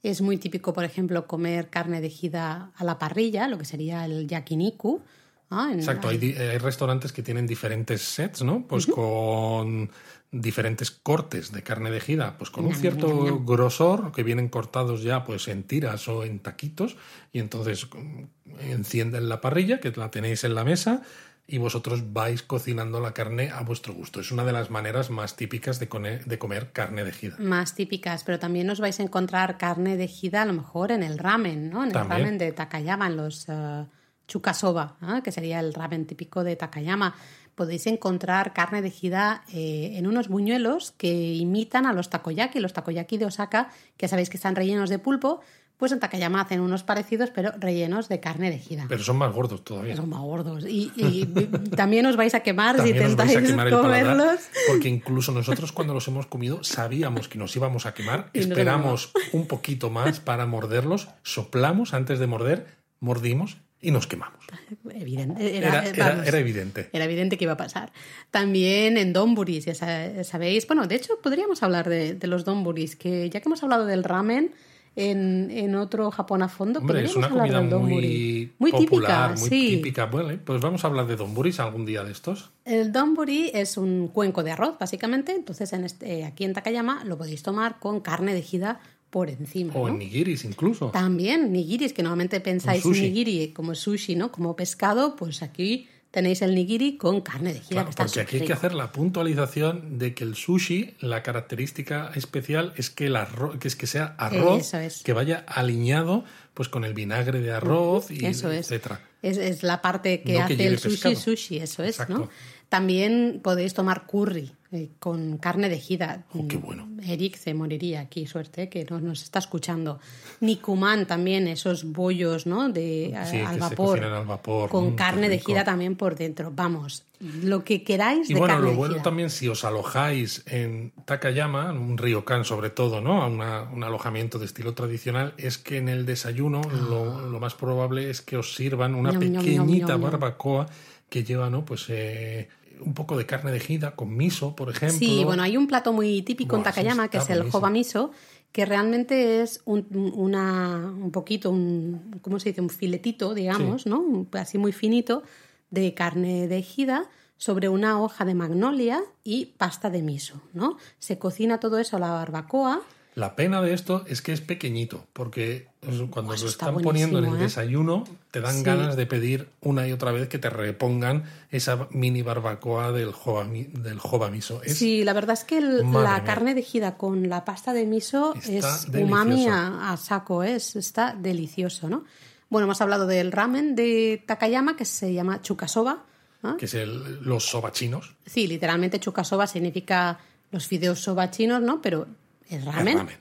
[0.04, 4.06] es muy típico, por ejemplo, comer carne de ejida a la parrilla, lo que sería
[4.06, 5.02] el yakiniku.
[5.50, 5.70] ¿ah?
[5.72, 8.66] En- Exacto, hay, hay restaurantes que tienen diferentes sets, ¿no?
[8.68, 9.90] Pues con
[10.32, 15.24] diferentes cortes de carne de ejida, pues con un cierto grosor que vienen cortados ya
[15.24, 16.98] pues en tiras o en taquitos
[17.34, 18.24] y entonces mm,
[18.70, 21.02] encienden la parrilla que la tenéis en la mesa
[21.50, 24.20] y vosotros vais cocinando la carne a vuestro gusto.
[24.20, 27.04] Es una de las maneras más típicas de, cone- de comer carne
[27.40, 31.04] más típicas, pero también os vais a encontrar carne de ejida a lo mejor en
[31.04, 31.82] el ramen, ¿no?
[31.84, 32.20] En el También.
[32.22, 33.86] ramen de Takayama, en los eh,
[34.28, 37.16] chukasoba, que sería el ramen típico de Takayama.
[37.56, 42.72] Podéis encontrar carne de ejida eh, en unos buñuelos que imitan a los takoyaki, los
[42.72, 45.42] takoyaki de Osaka, que sabéis que están rellenos de pulpo,
[45.80, 48.86] pues en Takayama hacen unos parecidos, pero rellenos de carne de.
[48.90, 49.96] Pero son más gordos todavía.
[49.96, 50.66] Son más gordos.
[50.68, 51.26] Y, y
[51.76, 54.40] también os vais a quemar También si intentáis comerlos.
[54.68, 59.12] porque incluso nosotros cuando los hemos comido sabíamos que nos íbamos a quemar, Y esperamos
[59.32, 62.68] un poquito más para morderlos, soplamos antes de morder,
[63.00, 64.46] mordimos y nos quemamos.
[64.90, 65.58] Evidente.
[65.58, 66.90] Era, Era, era- vamos, era evidente.
[66.92, 67.94] Era evidente que iba a pasar.
[68.32, 70.68] También en donburis, ya sa- sabéis.
[70.68, 74.04] Bueno, de hecho, podríamos hablar de, de los donburis, que ya que hemos hablado del
[74.04, 74.52] ramen
[75.00, 78.52] en, en otro Japón a fondo, Hombre, es una comida muy.
[78.60, 79.76] Muy popular, típica, muy sí.
[79.78, 80.06] típica.
[80.08, 82.52] Bueno, pues vamos a hablar de donburis algún día de estos.
[82.66, 85.34] El donburi es un cuenco de arroz, básicamente.
[85.34, 89.74] Entonces, en este, aquí en Takayama lo podéis tomar con carne de ejida por encima.
[89.76, 89.94] O ¿no?
[89.94, 90.90] en nigiris incluso.
[90.90, 94.32] También nigiris, que normalmente pensáis nigiri como sushi, ¿no?
[94.32, 98.46] Como pescado, pues aquí tenéis el nigiri con carne de ejida, Claro, porque aquí hay
[98.48, 103.58] que hacer la puntualización de que el sushi, la característica especial es que el arroz,
[103.60, 105.04] que es que sea arroz es.
[105.04, 108.66] que vaya alineado pues con el vinagre de arroz y Eso es.
[108.72, 109.02] etcétera.
[109.22, 111.16] Es, es la parte que No hace el sushi pescado.
[111.16, 112.14] sushi, eso es, Exacto.
[112.18, 112.30] ¿no?
[112.70, 116.24] También podéis tomar curry eh, con carne de ejida.
[116.34, 116.88] Oh, qué bueno.
[117.04, 120.00] Eric se moriría aquí, suerte, que no nos está escuchando.
[120.42, 122.70] Nicumán también, esos bollos, ¿no?
[122.70, 126.52] De, Sí, al, que vapor, al vapor, Con mm, carne ejida también por dentro.
[126.54, 127.06] Vamos,
[127.42, 131.72] lo que queráis Y de bueno, carne lo bueno también si os alojáis en Takayama,
[131.72, 133.24] un ryokan sobre todo, ¿no?
[133.24, 137.56] A una- un alojamiento de estilo tradicional, es que en el desayuno lo, lo más
[137.56, 140.12] probable es que os sirvan una ñom, pequeñita ñom, ñom.
[140.12, 140.68] barbacoa
[141.10, 141.66] que lleva, ¿no?
[141.66, 142.50] Pues eh,
[142.82, 144.98] un poco de carne de ejida con miso, por ejemplo.
[144.98, 147.58] Sí, bueno, hay un plato muy típico en Buah, sí Takayama que es el buenísimo.
[147.60, 148.12] hoba miso,
[148.52, 152.62] que realmente es un, una, un poquito, un, ¿cómo se dice?
[152.62, 154.00] Un filetito, digamos, ¿no?
[154.00, 155.24] Un- Así muy finito
[155.70, 157.08] de carne de ejida
[157.38, 160.78] sobre una hoja de magnolia y pasta de miso, ¿no?
[160.98, 162.82] Se cocina todo eso a la barbacoa.
[163.20, 165.68] La pena de esto es que es pequeñito, porque
[166.10, 167.38] cuando Eso lo está están poniendo en el ¿eh?
[167.40, 168.64] desayuno, te dan Sí.
[168.64, 173.44] ganas de pedir una y otra vez que te repongan esa mini barbacoa del joba,
[173.44, 174.62] mi- del joba miso.
[174.64, 175.84] Es, Sí, la verdad es que el- la
[176.16, 176.24] mía.
[176.26, 179.04] carne de con la pasta de miso Está es delicioso.
[179.06, 180.56] umami a, a saco, ¿eh?
[180.56, 182.06] es, está delicioso, ¿no?
[182.50, 186.06] Bueno, hemos hablado del ramen de Takayama que se llama chukasoba.
[186.42, 186.56] ¿no?
[186.56, 188.16] que es el- los sobachinos.
[188.26, 190.20] Sí, literalmente chukasoba significa
[190.52, 191.82] los fideos soba chinos, ¿no?
[191.82, 192.08] Pero
[192.50, 192.98] el ramen.
[192.98, 193.16] ramen.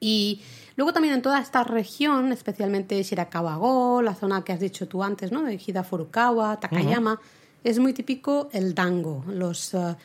[0.00, 0.42] Y
[0.76, 5.32] luego también en toda esta región, especialmente Shirakawa-go, la zona que has dicho tú antes,
[5.32, 5.42] ¿no?
[5.42, 7.20] De Hida Furukawa, Takayama,
[7.64, 9.96] es muy típico el dango, los, eh,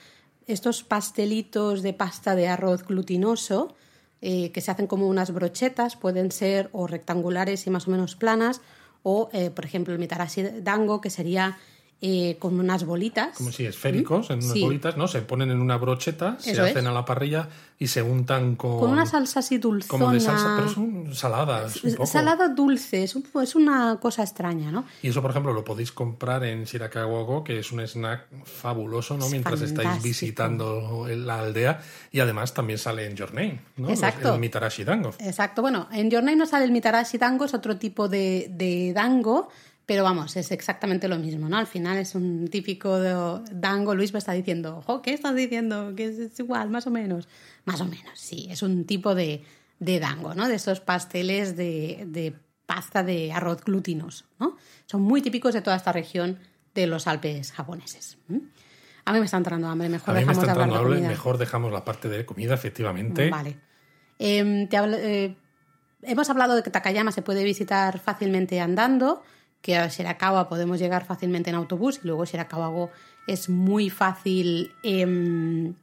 [0.48, 3.76] estos pastelitos de pasta de arroz glutinoso
[4.24, 8.16] eh, que se hacen como unas brochetas, pueden ser o rectangulares y más o menos
[8.16, 8.62] planas,
[9.02, 11.58] o eh, por ejemplo el mitarashi dango, que sería
[12.02, 13.38] eh, con unas bolitas.
[13.38, 14.62] Como si esféricos, en unas Sí.
[14.64, 15.08] bolitas, ¿no?
[15.08, 16.60] Se ponen en una brocheta, se es.
[16.60, 17.48] hacen a la parrilla
[17.78, 18.80] y se untan con.
[18.80, 19.90] Con una salsa así dulzona.
[19.90, 21.84] Como de salsa, pero saladas.
[21.84, 22.06] Un poco.
[22.08, 24.86] Salada dulce, es, un- es una cosa extraña, ¿no?
[25.04, 29.26] Y eso, por ejemplo, lo podéis comprar en Shirakawa-go, que es un snack fabuloso, ¿no?
[29.26, 31.82] Es Mientras estáis visitando la aldea.
[32.12, 33.90] Y además también sale en Your Name, ¿no?
[33.90, 34.34] Exacto.
[34.34, 35.12] El Mitarashi Dango.
[35.20, 38.92] Exacto, bueno, en Your Name no sale el mitarashi dango, es otro tipo de, de
[38.94, 39.50] dango,
[39.92, 41.58] pero vamos, es exactamente lo mismo, ¿no?
[41.58, 45.94] Al final es un típico de- dango, Luis me está diciendo, ojo, ¿qué estás diciendo?
[45.98, 47.28] Que es, es igual, más o menos.
[47.66, 49.44] Más o menos, sí, es un tipo de,
[49.80, 50.48] de dango, ¿no?
[50.48, 52.34] De esos pasteles de, de
[52.66, 54.56] pasta de arroz glutinos, ¿no?
[54.86, 56.40] Son muy típicos de toda esta región
[56.74, 58.18] de los Alpes japoneses.
[58.30, 58.40] ¿m?
[59.04, 60.90] A mí me está entrando hambre, mejor A mí me dejamos está de hablar de
[60.90, 61.08] comida.
[61.10, 63.30] mejor dejamos la parte de comida, efectivamente.
[63.30, 63.58] Vale.
[64.20, 65.36] Em, te hablo- eh,
[66.04, 69.22] hemos hablado de que Takayama se puede visitar fácilmente andando,
[69.62, 72.90] que a Shirakawa podemos llegar fácilmente en autobús y luego Shirakawa-go
[73.28, 75.74] es muy fácil em,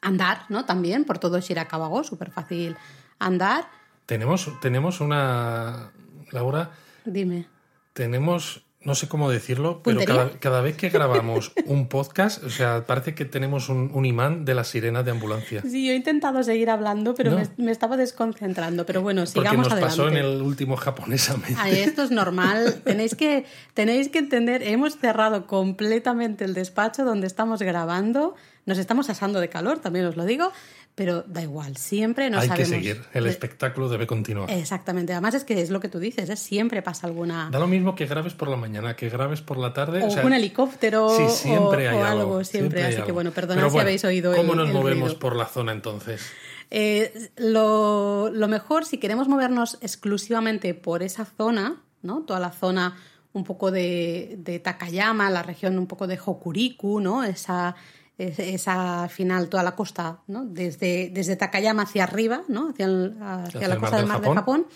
[0.00, 0.64] andar, ¿no?
[0.64, 2.76] También por todo Shirakawa-go, súper fácil
[3.18, 3.68] andar.
[4.06, 5.90] Tenemos, tenemos una.
[6.32, 6.70] Laura,
[7.04, 7.46] Dime.
[7.92, 8.62] tenemos.
[8.86, 13.14] No sé cómo decirlo, pero cada, cada vez que grabamos un podcast, o sea, parece
[13.16, 15.60] que tenemos un, un imán de las sirenas de ambulancia.
[15.62, 17.38] Sí, yo he intentado seguir hablando, pero No.
[17.38, 18.86] me, me estaba desconcentrando.
[18.86, 19.96] Pero bueno, Porque sigamos nos adelante.
[19.96, 21.56] pasó en el último japonesamente.
[21.58, 22.80] Ay, esto es normal.
[22.84, 28.36] tenéis, que, tenéis que entender, hemos cerrado completamente el despacho donde estamos grabando.
[28.66, 30.52] Nos estamos asando de calor, también os lo digo,
[30.96, 32.68] pero da igual, siempre nos Hay sabemos.
[32.70, 34.50] que seguir, el espectáculo debe continuar.
[34.50, 36.36] Exactamente, además es que es lo que tú dices, ¿eh?
[36.36, 37.48] siempre pasa alguna...
[37.52, 40.02] Da lo mismo que grabes por la mañana, que grabes por la tarde.
[40.02, 42.80] O o sea, un helicóptero sí, o- siempre hay o, algo, algo, siempre.
[42.82, 43.14] hay Así que algo.
[43.14, 45.18] bueno, perdonad si habéis oído ¿Cómo el, nos el movemos ruido.
[45.20, 46.22] por la zona entonces?
[46.70, 52.22] Eh, lo, lo mejor, si queremos movernos exclusivamente por esa zona, ¿no?
[52.22, 52.96] Toda la zona
[53.34, 57.22] un poco de, de Takayama, la región un poco de Hokuriku, ¿no?
[57.22, 57.76] Esa,
[58.18, 60.44] es- esa al final, toda la costa, ¿no?
[60.44, 62.70] Desde, desde Takayama hacia arriba, ¿no?
[62.70, 64.66] Hacia, el- hacia Hacia la costa del mar de Japón.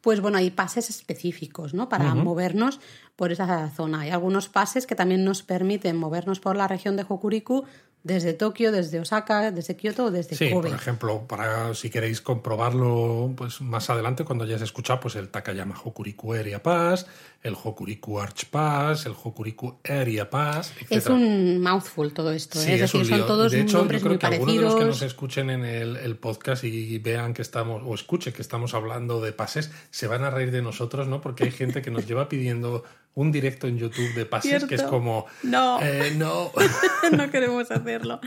[0.00, 1.88] Pues bueno, hay pases específicos, ¿no?
[1.88, 2.78] Para movernos
[3.16, 4.00] por esa zona.
[4.00, 7.64] Hay algunos pases que también nos permiten movernos por la región de Hokuriku
[8.04, 10.68] desde Tokio, desde Osaka, desde Kioto o desde Sí, Kobe.
[10.68, 15.74] por ejemplo, para si queréis comprobarlo pues más adelante cuando hayáis escuchado pues el Takayama
[15.82, 17.06] Hokuriku Area Pass,
[17.42, 20.92] el Hokuriku Arch Pass, el Hokuriku Area Pass, etc.
[20.92, 22.64] Es un mouthful todo esto, ¿eh?
[22.64, 24.60] Sí, es es decir, un son todos de hecho, yo creo muy que algunos de
[24.60, 28.42] los que nos escuchen en el, el podcast y vean que estamos, o escuchen que
[28.42, 31.22] estamos hablando de pases, se van a reír de nosotros, ¿no?
[31.22, 32.84] Porque hay gente que nos lleva pidiendo
[33.14, 35.26] un directo en YouTube de pases que es como...
[35.42, 35.80] No.
[35.80, 36.50] eh, no.
[37.16, 38.20] no queremos hacerlo.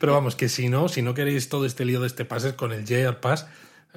[0.00, 2.72] Pero vamos, que si no, si no queréis todo este lío de este pases con
[2.72, 3.46] el JR Pass,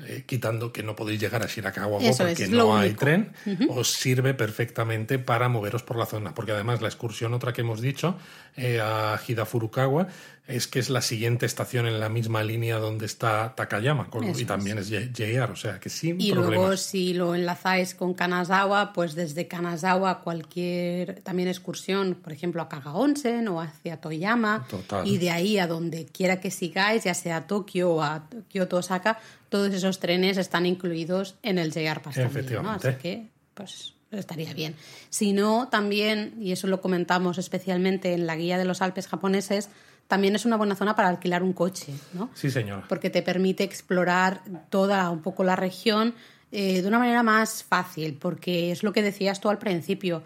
[0.05, 2.99] eh, quitando que no podéis llegar a Shirakawa porque es, no hay único.
[2.99, 3.33] tren,
[3.67, 6.35] os sirve perfectamente para moveros por la zona.
[6.35, 8.15] Porque además la excursión, otra que hemos dicho,
[8.58, 10.08] eh, a Hidafurukawa,
[10.47, 14.45] es que es la siguiente estación en la misma línea donde está Takayama, con- y
[14.45, 16.55] también es JR, o sea que sin Y problemas.
[16.58, 22.70] luego si lo enlazáis con Kanazawa, pues desde Kanazawa cualquier también excursión, por ejemplo a
[22.70, 25.05] Kaga Onsen o hacia Toyama, Total.
[25.05, 28.78] y de ahí a donde quiera que sigáis, ya sea a Tokio o a Kyoto,
[28.78, 32.39] Osaka, todos esos trenes están incluidos en el JR Pass también, ¿no?
[32.39, 32.88] Efectivamente.
[32.88, 34.76] Así que, pues estaría bien.
[35.10, 39.70] Si no, también, y eso lo comentamos especialmente en la guía de los Alpes japoneses,
[40.08, 42.30] también es una buena zona para alquilar un coche, ¿no?
[42.34, 42.86] Sí, señora.
[42.88, 46.16] porque te permite explorar toda un poco la región
[46.51, 50.24] eh, de una manera más fácil, porque es lo que decías tú al principio.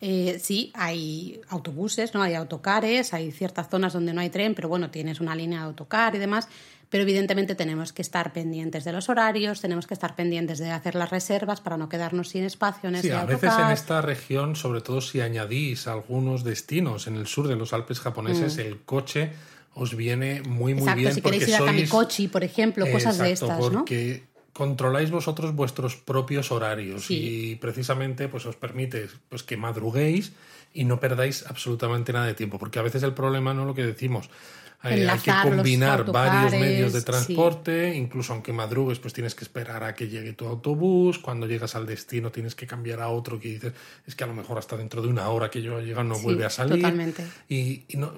[0.00, 2.22] Eh, sí, hay autobuses, ¿no?
[2.22, 5.66] Hay autocares, hay ciertas zonas donde no hay tren, pero bueno, tienes una línea de
[5.66, 6.48] autocar y demás.
[6.90, 10.96] Pero evidentemente tenemos que estar pendientes de los horarios, tenemos que estar pendientes de hacer
[10.96, 14.56] las reservas para no quedarnos sin espacio en Sí, ese a veces en esta región,
[14.56, 19.30] sobre todo si añadís algunos destinos en el sur de los Alpes japoneses, el coche
[19.74, 20.88] os viene muy, muy Mm.
[20.88, 21.14] Exacto, bien.
[21.14, 23.68] si porque queréis ir a sois- Kamikochi, por ejemplo, cosas de estas, ¿no?
[23.84, 27.52] porque controláis vosotros vuestros propios horarios Sí.
[27.52, 30.32] y precisamente pues os permite pues que madruguéis
[30.74, 33.74] y no perdáis absolutamente nada de tiempo, porque a veces el problema no es lo
[33.76, 34.28] que decimos.
[34.82, 37.04] Hay que combinar varios medios de sí.
[37.06, 41.18] transporte, incluso aunque madrugues, pues tienes que esperar a que llegue tu autobús.
[41.18, 43.72] Cuando llegas al destino tienes que cambiar a otro que dices,
[44.06, 46.14] es que a lo mejor hasta dentro de una hora que yo he llegado no
[46.14, 46.76] Sí, vuelve a salir.
[46.76, 47.24] totalmente.
[47.48, 48.12] Y, y no,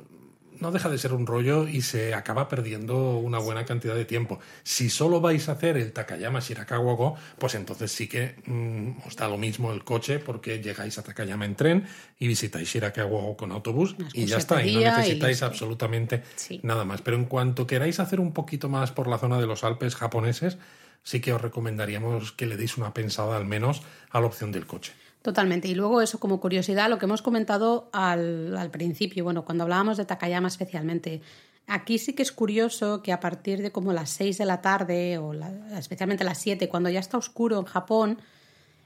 [0.61, 4.40] no deja de ser un rollo y se acaba perdiendo una buena cantidad de tiempo.
[4.62, 9.16] Si solo vais a hacer el Takayama Shirakawa Go, pues entonces sí que mm, os
[9.16, 11.86] da lo mismo el coche porque llegáis a Takayama en tren
[12.18, 14.64] y visitáis Shirakawa Go con autobús y ya está.
[14.64, 16.61] Y no y necesitáis absolutamente Sí.
[16.62, 17.03] nada más.
[17.03, 20.59] Pero en cuanto queráis hacer un poquito más por la zona de los Alpes japoneses,
[21.03, 24.66] sí que os recomendaríamos que le deis una pensada al menos a la opción del
[24.66, 24.92] coche.
[25.23, 25.68] Totalmente.
[25.68, 29.97] Y luego eso como curiosidad, lo que hemos comentado al, al principio, bueno, cuando hablábamos
[29.97, 31.23] de Takayama especialmente,
[31.68, 35.18] aquí sí que es curioso que a partir de como las 6 de la tarde
[35.18, 38.18] o la- especialmente las 7, cuando ya está oscuro en Japón,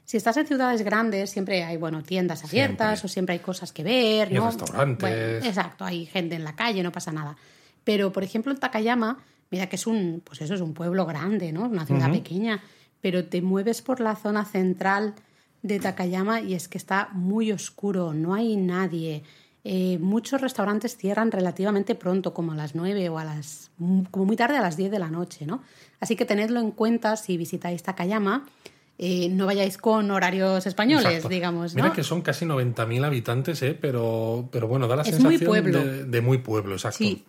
[0.05, 3.05] si estás en ciudades grandes siempre hay, bueno, tiendas abiertas Siempre.
[3.05, 4.45] o siempre hay cosas que ver, Y ¿no?
[4.45, 4.99] restaurantes.
[5.01, 7.35] Bueno, exacto, hay gente en la calle, no pasa nada.
[7.83, 9.17] Pero, por ejemplo, en Takayama,
[9.49, 11.63] mira que es un, pues eso es un pueblo grande, ¿no?
[11.63, 12.61] Una ciudad pequeña,
[13.01, 15.15] pero te mueves por la zona central
[15.61, 19.23] de Takayama y es que está muy oscuro, no hay nadie.
[19.63, 23.69] Eh, muchos restaurantes cierran relativamente pronto, como a las 9 o a las
[24.11, 25.61] como muy tarde a las 10 de la noche, ¿no?
[25.99, 28.45] Así que tenedlo en cuenta si visitáis Takayama.
[28.99, 31.29] eh, no vayáis con horarios españoles, Exacto.
[31.29, 31.83] digamos, ¿no?
[31.83, 33.77] Mira que son casi 90.000 habitantes, ¿eh?
[33.79, 35.83] pero, pero bueno, da la Es muy sensación pueblo.
[35.83, 36.97] De, de muy pueblo, exacto.
[36.97, 37.23] Sí,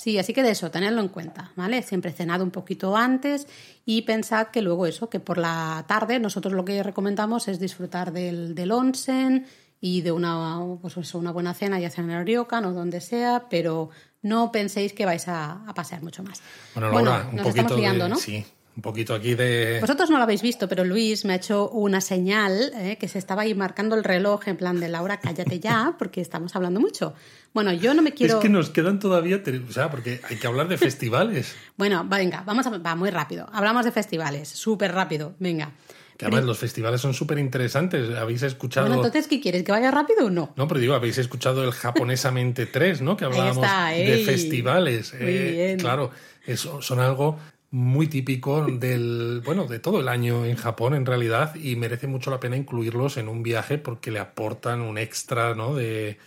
[0.00, 1.82] sí, así que de eso, tenedlo en cuenta, ¿vale?
[1.82, 3.46] Siempre cenad un poquito antes
[3.84, 8.10] y pensad que luego eso, que por la tarde nosotros lo que recomendamos es disfrutar
[8.10, 9.46] del, del onsen
[9.78, 13.02] y de una, pues eso, una buena cena, ya sea en el ryokan o donde
[13.02, 13.90] sea, pero
[14.22, 16.40] no penséis que vais a, a pasear mucho más.
[16.74, 18.16] Bueno, Laura, un nos poquito estamos liando, de, ¿no?
[18.16, 18.46] sí,
[18.80, 22.00] un poquito aquí de Vosotros no lo habéis visto, pero Luis me ha hecho una
[22.00, 25.96] señal eh, que se estaba ahí marcando el reloj en plan de Laura, cállate ya,
[25.98, 27.12] porque estamos hablando mucho.
[27.52, 28.36] Bueno, yo no me quiero...
[28.36, 31.54] Es que nos quedan todavía, o sea, porque hay que hablar de festivales.
[31.76, 32.70] Bueno, venga, vamos a...
[32.78, 33.46] Va, muy rápido.
[33.52, 35.72] Hablamos de festivales, súper rápido, venga.
[36.16, 38.16] Que además los festivales son súper interesantes.
[38.16, 38.86] Habéis escuchado.
[38.86, 39.62] Bueno, entonces, ¿qué quieres?
[39.62, 40.52] ¿Que vaya rápido o no?
[40.56, 43.16] No, pero digo, habéis escuchado el japonesamente 3, ¿no?
[43.16, 45.14] Que hablábamos está, de festivales.
[45.18, 45.78] Muy Eh, bien.
[45.78, 46.10] Claro,
[46.46, 47.38] eso son algo
[47.72, 52.30] muy típico del, bueno, de todo el año en Japón en realidad y merece mucho
[52.30, 55.74] la pena incluirlos en un viaje porque le aportan un extra, ¿no?
[55.74, 56.18] De,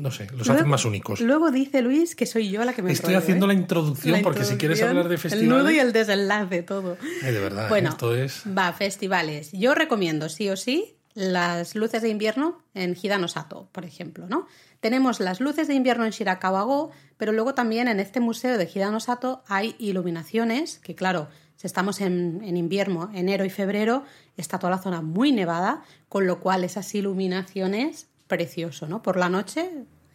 [0.00, 1.20] no sé, los hacen más únicos.
[1.20, 3.48] Luego dice Luis que soy yo la que me Estoy enrollo, haciendo ¿eh?
[3.48, 5.48] la introducción La porque si quieres hablar de El festivales...
[5.48, 6.96] nudo y el desenlace, todo.
[7.22, 8.42] Ay, de verdad, Bueno, esto es...
[8.46, 9.52] va, festivales.
[9.52, 14.46] Yo recomiendo, sí o sí, las luces de invierno en Hidanosato, por ejemplo, ¿no?
[14.78, 19.42] Tenemos las luces de invierno en Shirakawa-go, pero luego también en este museo de Hidanosato
[19.48, 24.04] hay iluminaciones, que claro, si estamos en, en invierno, enero y febrero,
[24.36, 29.02] está toda la zona muy nevada, con lo cual esas iluminaciones, precioso, ¿no?
[29.02, 29.68] Por la noche,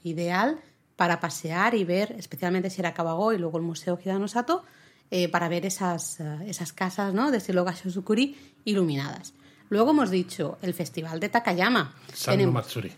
[0.04, 0.62] ideal
[0.96, 4.64] para pasear y ver, especialmente Shirakawa-go y luego el museo Hidanosato,
[5.12, 7.30] eh, para ver esas, eh, esas casas ¿no?
[7.30, 9.34] de estilo Gashozukuri iluminadas.
[9.74, 11.96] Luego hemos dicho el festival de Takayama.
[12.14, 12.92] San no Tenemos- Matsuri.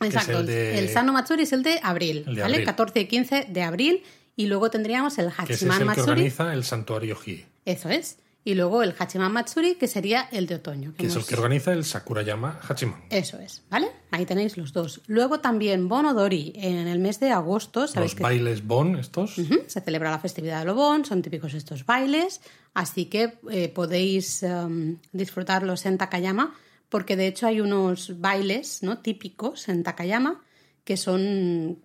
[0.00, 2.54] Exacto, el de- el Sano Matsuri es el de abril, El de ¿vale?
[2.56, 2.66] abril.
[2.66, 4.02] 14 y 15 de abril.
[4.34, 6.10] Y luego tendríamos el que ese es Hachiman que Matsuri.
[6.10, 7.46] organiza el santuario Hi.
[7.64, 8.16] Eso es.
[8.46, 10.94] Y luego el Hachiman Matsuri, que sería el de otoño.
[10.96, 13.02] Que es el que organiza el Sakurayama Hachiman.
[13.10, 13.88] Eso es, ¿vale?
[14.12, 15.00] Ahí tenéis los dos.
[15.08, 17.88] Luego también Bonodori, en el mes de agosto.
[17.88, 19.34] ¿sabéis los bailes Bon, estos.
[19.66, 22.40] Se celebra la festividad de Bon, son típicos estos bailes,
[22.72, 26.54] así que eh, podéis um, disfrutarlos en Takayama,
[26.88, 28.98] porque de hecho hay unos bailes ¿no?
[28.98, 30.40] típicos en Takayama
[30.86, 31.80] que son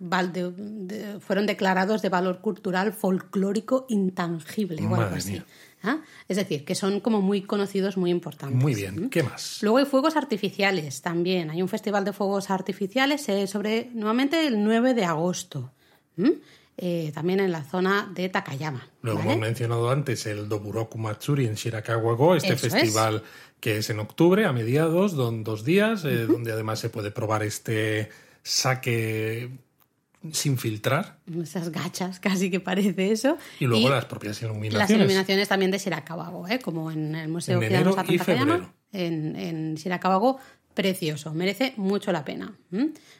[1.21, 5.41] fueron declarados de valor cultural folclórico intangible o algo así.
[5.83, 6.01] ¿Ah?
[6.27, 8.61] Es decir, que son como muy conocidos, muy importantes.
[8.61, 9.59] Muy bien, ¿qué más?
[9.61, 11.49] Luego hay fuegos artificiales también.
[11.49, 15.71] Hay un festival de fuegos artificiales eh, sobre, nuevamente, el 9 de agosto.
[16.77, 18.87] Eh, también en la zona de Takayama.
[19.01, 23.23] Luego hemos mencionado antes el Doburoku Matsuri en Shirakawa-go, este festival
[23.59, 27.43] que es en octubre, a mediados, don, dos días, eh, donde además se puede probar
[27.43, 28.09] este
[28.41, 29.51] saque
[30.31, 31.17] sin filtrar.
[31.41, 33.37] Esas gachas, casi que parece eso.
[33.59, 34.77] Y luego las propias iluminaciones.
[34.77, 36.59] Las iluminaciones también de Shirakawago, ¿eh?
[36.59, 38.73] como en el Museo en enero y febrero.
[38.93, 40.39] En, en Shirakawago,
[40.73, 42.53] precioso, merece mucho la pena.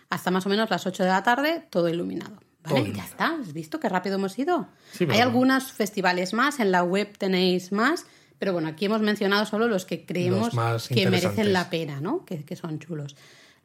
[0.09, 2.37] Hasta más o menos las 8 de la tarde, todo iluminado.
[2.63, 2.93] ¿Vale?
[2.93, 4.67] Ya está, ¿has visto qué rápido hemos ido?
[5.09, 8.05] Hay algunos festivales más, en la web tenéis más,
[8.37, 10.53] pero bueno, aquí hemos mencionado solo los que creemos
[10.87, 12.23] que merecen la pena, ¿no?
[12.23, 13.15] Que, que son chulos.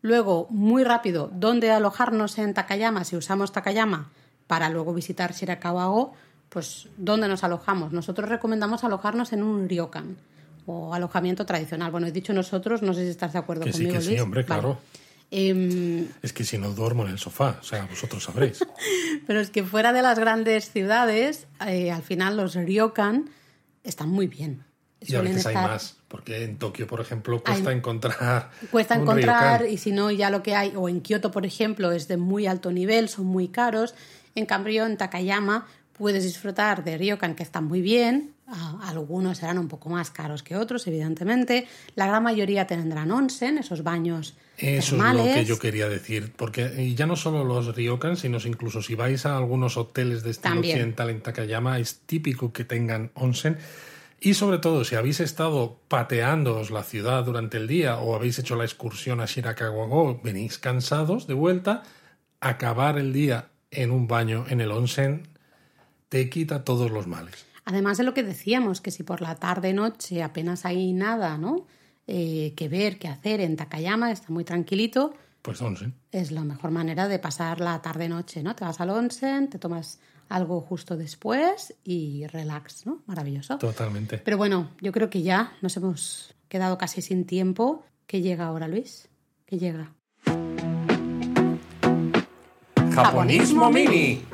[0.03, 3.05] Luego, muy rápido, ¿dónde alojarnos en Takayama?
[3.05, 4.11] Si usamos Takayama
[4.47, 6.13] para luego visitar Shirakawa-go,
[6.49, 7.93] pues ¿dónde nos alojamos?
[7.93, 10.17] Nosotros recomendamos alojarnos en un ryokan
[10.67, 11.91] o alojamiento tradicional.
[11.91, 14.01] Bueno, he dicho nosotros, no sé si estás de acuerdo que conmigo.
[14.01, 14.79] Sí, que sí, hombre, claro.
[15.31, 18.61] Em, es que si no duermo en el sofá, o sea, vosotros sabréis.
[19.27, 23.31] Pero es que fuera de las grandes ciudades, eh, al final los ryokan
[23.83, 24.66] están muy bien.
[25.01, 28.51] Y a veces hay más, porque en Tokio, por ejemplo, cuesta encontrar.
[28.71, 32.09] Cuesta encontrar, y si no, ya lo que hay, o en Kioto, por ejemplo, es
[32.09, 33.95] de muy alto nivel, son muy caros.
[34.35, 38.33] En cambio, en Takayama puedes disfrutar de ryokan que están muy bien.
[38.83, 41.67] Algunos serán un poco más caros que otros, evidentemente.
[41.95, 44.35] La gran mayoría tendrán onsen, esos baños.
[44.57, 48.81] Eso es lo que yo quería decir, porque ya no solo los ryokan, sino incluso
[48.81, 53.59] si vais a algunos hoteles de estilo occidental en Takayama, es típico que tengan onsen.
[54.21, 58.57] Y sobre todo, si habéis estado pateándoos la ciudad durante el día o habéis hecho
[58.57, 61.83] la excursión a Shirakawa-go, venís cansados de vuelta,
[62.41, 65.29] acabar el día en un baño en el onsen
[66.09, 67.47] te quita todos los males.
[67.65, 71.67] Además de lo que decíamos, que si por la tarde-noche apenas hay nada, ¿no?
[72.07, 75.15] Eh, que ver, que hacer en Takayama, está muy tranquilito.
[75.43, 75.95] Pues onsen.
[76.13, 78.55] Es la mejor manera de pasar la tarde-noche, ¿no?
[78.55, 79.99] Te vas al onsen, te tomas
[80.29, 83.03] algo justo después y relax, ¿no?
[83.07, 83.59] Maravilloso.
[83.59, 84.19] Totalmente.
[84.19, 87.85] Pero bueno, yo creo que ya nos hemos quedado casi sin tiempo.
[88.07, 89.09] ¿Qué llega ahora, Luis?
[89.47, 89.93] ¿Qué llega?
[92.95, 94.25] Japonismo Mini.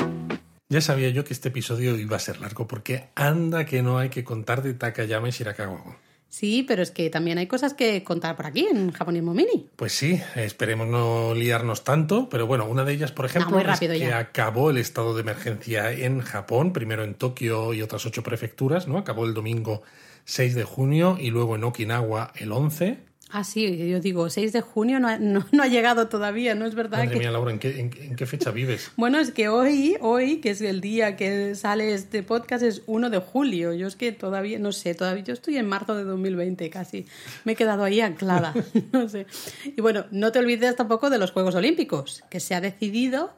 [0.68, 4.08] Ya sabía yo que este episodio iba a ser largo porque anda que no hay
[4.08, 5.98] que contar de Takayama y Shirakawa.
[6.32, 9.68] Sí, pero es que también hay cosas que contar por aquí en Japonismo Mini.
[9.76, 14.14] Pues sí, esperemos no liarnos tanto, pero bueno, una de ellas, por ejemplo, es que
[14.14, 18.96] acabó el estado de emergencia en Japón, primero en Tokio y otras ocho prefecturas, ¿no?
[18.96, 19.82] Acabó el domingo
[20.24, 23.11] 6 de junio y luego en Okinawa el 11.
[23.34, 26.74] Ah, sí, yo digo, 6 de junio no ha, no, ha llegado todavía, ¿no es
[26.74, 26.98] verdad?
[26.98, 28.92] Madre mía, Laura, ¿en qué, en, qué, fecha vives?
[28.96, 33.08] bueno, es que hoy, hoy, que es el día que sale este podcast, es 1
[33.08, 33.72] de julio.
[33.72, 37.06] Yo es que todavía, no sé, todavía yo estoy en marzo de 2020 casi.
[37.44, 38.52] Me he quedado ahí anclada,
[38.92, 39.26] no sé.
[39.64, 43.32] Y bueno, no te olvides tampoco de los Juegos Olímpicos, que se ha decidido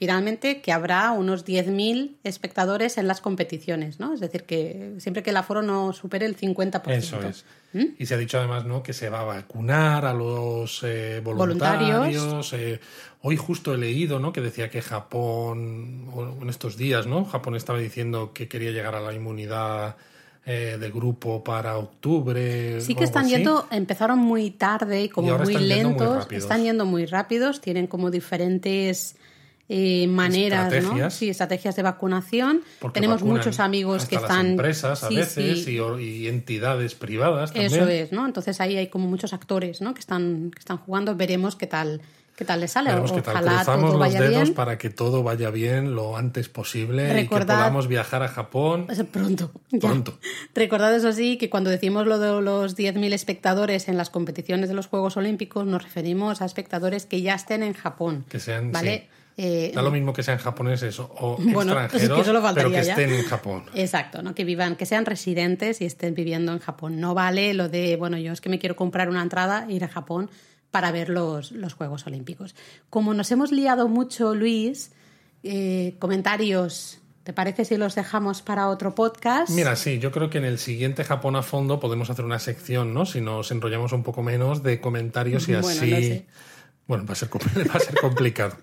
[0.00, 4.14] finalmente que habrá unos 10.000 espectadores en las competiciones, ¿no?
[4.14, 6.90] Es decir, que siempre que el aforo no supere el 50%.
[6.90, 7.44] Eso es.
[7.74, 7.96] ¿Mm?
[7.98, 8.82] Y se ha dicho además, ¿no?
[8.82, 12.50] Que se va a vacunar a los eh, voluntarios.
[12.54, 12.80] Eh,
[13.20, 14.32] hoy justo he leído, ¿no?
[14.32, 16.08] Que decía que Japón,
[16.40, 17.26] en estos días, ¿no?
[17.26, 19.96] Japón estaba diciendo que quería llegar a la inmunidad
[20.46, 22.80] eh, del grupo para octubre.
[22.80, 27.60] Sí que están yendo, empezaron muy tarde y como muy lentos, están yendo muy rápidos,
[27.60, 29.16] tienen como diferentes
[29.72, 31.10] eh, maneras, ¿no?
[31.10, 32.62] Sí, estrategias de vacunación.
[32.92, 34.46] Tenemos muchos amigos que están.
[34.48, 37.72] empresas a veces Y, entidades privadas también.
[37.72, 38.26] Eso es, ¿no?
[38.26, 39.94] Entonces ahí hay como muchos actores, ¿no?
[39.94, 41.14] Que están, que están jugando.
[41.14, 42.00] Veremos qué tal.
[42.34, 42.88] ¿Qué tal les sale?
[42.88, 47.36] Veremos Ojalá Cruzamos los dedos para que todo vaya bien lo antes posible y que
[47.36, 48.88] podamos viajar a Japón.
[49.12, 49.52] Pronto.
[49.80, 50.18] Pronto.
[50.52, 54.74] Recordad eso sí, que cuando decimos lo de los 10.000 espectadores en las competiciones de
[54.74, 58.24] los Juegos Olímpicos, nos referimos a espectadores que ya estén en Japón.
[58.28, 59.08] Que sean, ¿vale?
[59.36, 63.64] Eh, da lo mismo que sean japoneses o extranjeros, pero que estén en Japón.
[63.74, 64.34] Exacto, ¿no?
[64.34, 67.00] que vivan, que sean residentes y estén viviendo en Japón.
[67.00, 69.84] No vale lo de, bueno, yo es que me quiero comprar una entrada e ir
[69.84, 70.30] a Japón
[70.70, 72.54] para ver los, los Juegos Olímpicos.
[72.90, 74.92] Como nos hemos liado mucho, Luis,
[75.42, 79.50] eh, comentarios ¿Te parece si los dejamos para otro podcast?
[79.50, 82.94] Mira, sí, yo creo que en el siguiente Japón a fondo podemos hacer una sección,
[82.94, 83.04] ¿no?
[83.04, 85.90] Si nos enrollamos un poco menos de comentarios y Bueno, así.
[85.90, 86.26] no sé.
[86.90, 87.28] Bueno, va a ser,
[87.70, 88.56] va a ser complicado.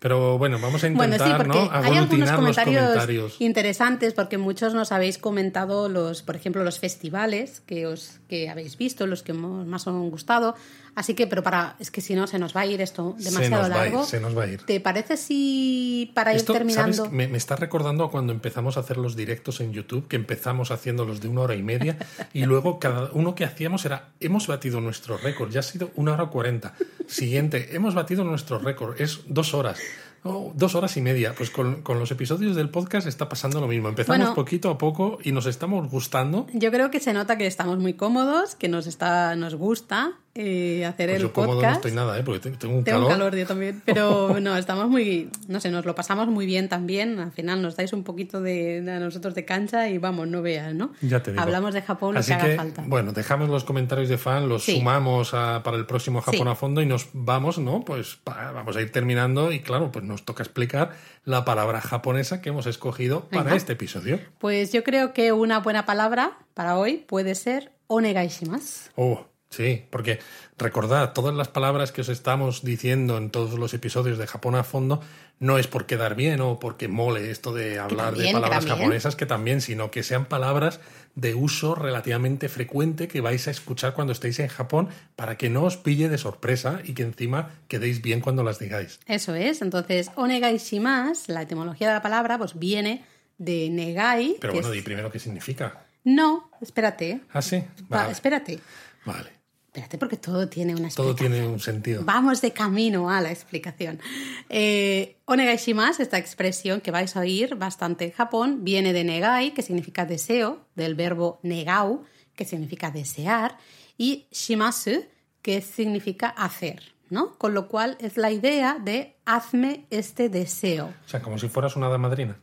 [0.00, 1.70] Pero bueno, vamos a Bueno, intentar, sí, porque ¿no?
[1.72, 3.40] hay algunos comentarios, comentarios.
[3.40, 8.76] interesantes, porque muchos nos habéis comentado los, por ejemplo, los festivales que os que habéis
[8.76, 10.56] visto, los que más os han gustado.
[11.00, 13.42] Así que, pero para, es que si no se nos va a ir esto demasiado
[13.42, 14.04] se nos va a ir, largo.
[14.04, 14.62] se nos va a ir.
[14.66, 16.92] ¿Te parece si para Esto, ir terminando?
[16.92, 17.10] ¿sabes?
[17.10, 20.70] Me, me está recordando a cuando empezamos a hacer los directos en YouTube, que empezamos
[20.70, 21.96] haciéndolos de una hora y media,
[22.34, 26.12] y luego cada uno que hacíamos era, hemos batido nuestro récord, ya ha sido una
[26.12, 26.74] hora cuarenta.
[27.06, 29.80] Siguiente, hemos batido nuestro récord, es dos horas.
[30.22, 31.34] Oh, dos horas y media.
[31.34, 33.88] Pues con, con los episodios del podcast está pasando lo mismo.
[33.88, 34.34] Empezamos Bueno.
[34.34, 36.46] poquito a poco y nos estamos gustando.
[36.52, 40.84] Yo creo que se nota que estamos muy cómodos, que nos está, nos gusta eh,
[40.86, 41.76] hacer Pues el yo cómodo no podcast.
[41.76, 42.22] estoy nada, ¿eh?
[42.24, 43.10] porque te- tengo un Tengo calor.
[43.12, 47.18] calor yo también, pero no, estamos muy, no sé, nos lo pasamos muy bien también.
[47.18, 50.40] Al final nos dais un poquito de, de a nosotros de cancha y vamos, no
[50.42, 50.92] veas, ¿no?
[51.00, 51.42] Ya te digo.
[51.42, 52.84] Hablamos de Japón lo Así que haga falta.
[52.86, 54.76] Bueno, dejamos los comentarios de fan, los Sí.
[54.78, 56.48] sumamos a- para el próximo Japón Sí.
[56.48, 57.84] a fondo y nos vamos, ¿no?
[57.84, 60.92] Pues pa- vamos a ir terminando y claro, pues nos toca explicar
[61.24, 64.20] la palabra japonesa que hemos escogido para este episodio.
[64.38, 68.90] Pues yo creo que una buena palabra para hoy puede ser onegaishimasu.
[68.96, 70.18] Oh, sí, porque
[70.58, 74.64] recordad, todas las palabras que os estamos diciendo en todos los episodios de Japón a
[74.64, 75.00] fondo
[75.38, 78.78] no es por quedar bien o porque mole esto de hablar de también, palabras también.
[78.78, 80.80] japonesas, que también, sino que sean palabras
[81.14, 85.64] de uso relativamente frecuente que vais a escuchar cuando estéis en Japón para que no
[85.64, 89.00] os pille de sorpresa y que encima quedéis bien cuando las digáis.
[89.06, 93.04] Eso es, entonces onegaishimasu, la etimología de la palabra, pues viene
[93.38, 94.36] de negai.
[94.40, 95.84] Pero bueno, es- di primero qué significa.
[96.04, 97.20] No, espérate.
[97.32, 97.64] Ah, sí.
[97.92, 98.12] Va, Vale.
[98.12, 98.58] espérate.
[99.06, 99.39] vale.
[99.72, 101.32] Espérate, porque todo tiene una Todo explicación.
[101.32, 102.02] tiene un sentido.
[102.04, 104.00] Vamos de camino a la explicación.
[104.48, 109.62] Eh, onegaishimasu, esta expresión que vais a oír bastante en Japón, viene de negai, que
[109.62, 112.02] significa deseo, del verbo negau,
[112.34, 113.58] que significa desear,
[113.96, 115.04] y shimasu,
[115.40, 117.38] que significa hacer, ¿no?
[117.38, 120.92] Con lo cual es la idea de hazme este deseo.
[121.06, 122.40] O sea, como si fueras una hada madrina.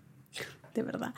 [0.77, 1.11] De verdad.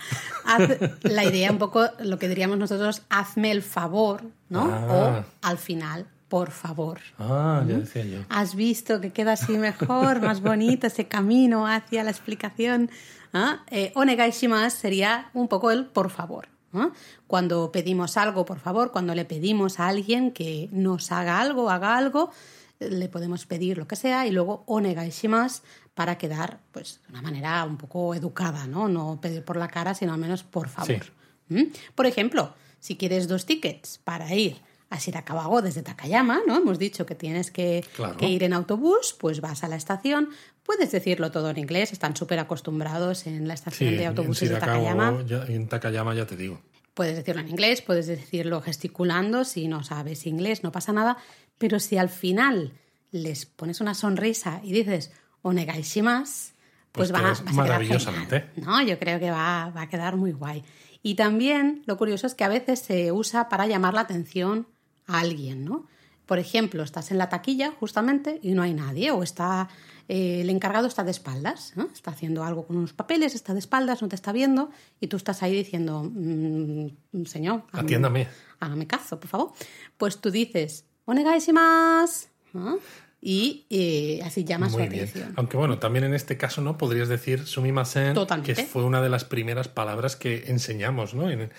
[0.45, 4.69] Haz- la idea un poco, lo que diríamos nosotros, hazme el favor, ¿no?
[4.71, 4.87] Ah.
[5.21, 7.01] O al final, por favor.
[7.17, 8.19] Ah, ya decía yo.
[8.29, 12.89] Has visto que queda así mejor, más bonito ese camino hacia la explicación.
[13.33, 13.63] ¿Ah?
[13.69, 16.47] Eh, onegaishimasu sería un poco el por favor.
[16.73, 16.91] ¿ah?
[17.27, 21.97] Cuando pedimos algo, por favor, cuando le pedimos a alguien que nos haga algo, haga
[21.97, 22.31] algo,
[22.79, 25.63] le podemos pedir lo que sea y luego onegaishimasu
[25.99, 28.87] para quedar pues, de una manera un poco educada, ¿no?
[28.87, 31.03] No pedir por la cara, sino al menos por favor.
[31.03, 31.11] Sí.
[31.49, 31.63] ¿Mm?
[31.93, 36.55] Por ejemplo, si quieres dos tickets para ir a Shirakawago desde Takayama, ¿no?
[36.55, 38.15] Hemos dicho que tienes que, Claro.
[38.15, 40.29] que ir en autobús, pues vas a la estación,
[40.63, 44.49] puedes decirlo todo en inglés, están súper acostumbrados en la Sí, estación de en autobuses
[44.49, 45.25] de Takayama.
[45.27, 46.61] ya- en Takayama ya te digo.
[46.93, 51.17] Puedes decirlo en inglés, puedes decirlo gesticulando, si no sabes inglés no pasa nada,
[51.57, 52.71] pero si al final
[53.11, 55.11] les pones una sonrisa y dices
[55.41, 56.53] onegaishimasu,
[56.91, 58.49] Pues pues, va, a maravillosamente.
[58.57, 58.81] ¿no?
[58.81, 60.63] Yo creo que va, va a quedar muy guay.
[61.03, 64.67] Y también lo curioso es que a veces se usa para llamar la atención
[65.07, 65.85] a alguien, ¿no?
[66.25, 69.67] Por ejemplo, estás en la taquilla justamente y no hay nadie, o está
[70.07, 71.87] eh, el encargado está de espaldas, ¿no?
[71.93, 75.17] está haciendo algo con unos papeles, está de espaldas, no te está viendo, y tú
[75.17, 78.27] estás ahí diciendo, "Mm, señor, hágame- Atiéndame.
[78.59, 79.53] hágame caso, por favor.
[79.97, 82.77] Pues tú dices, onegaishimasu, ¿no?
[83.21, 85.03] Y eh, así llamas Muy su bien.
[85.03, 85.33] atención.
[85.35, 86.77] Aunque bueno, también en este caso, ¿no?
[86.77, 88.55] Podrías decir sumimasen, Totalmente.
[88.55, 91.29] que fue una de las primeras palabras que enseñamos, ¿no?
[91.29, 91.49] En,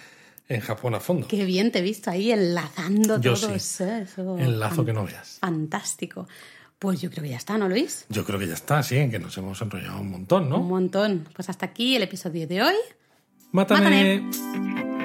[0.49, 1.29] en Japón a fondo.
[1.29, 3.55] Qué bien te he visto ahí enlazando Yo todo sí.
[3.57, 3.85] eso.
[3.87, 4.39] eso.
[4.39, 5.39] Enlazo que no veas.
[5.41, 6.27] Fantástico.
[6.79, 8.07] Pues yo creo que ya está, ¿no, Luis?
[8.09, 10.59] Yo creo que ya está, sí, que nos hemos enrollado un montón, Un ¿no?
[10.61, 11.29] montón.
[11.37, 12.75] Pues hasta aquí el episodio de hoy.
[13.53, 14.21] Mátame.
[14.23, 15.00] Mátame.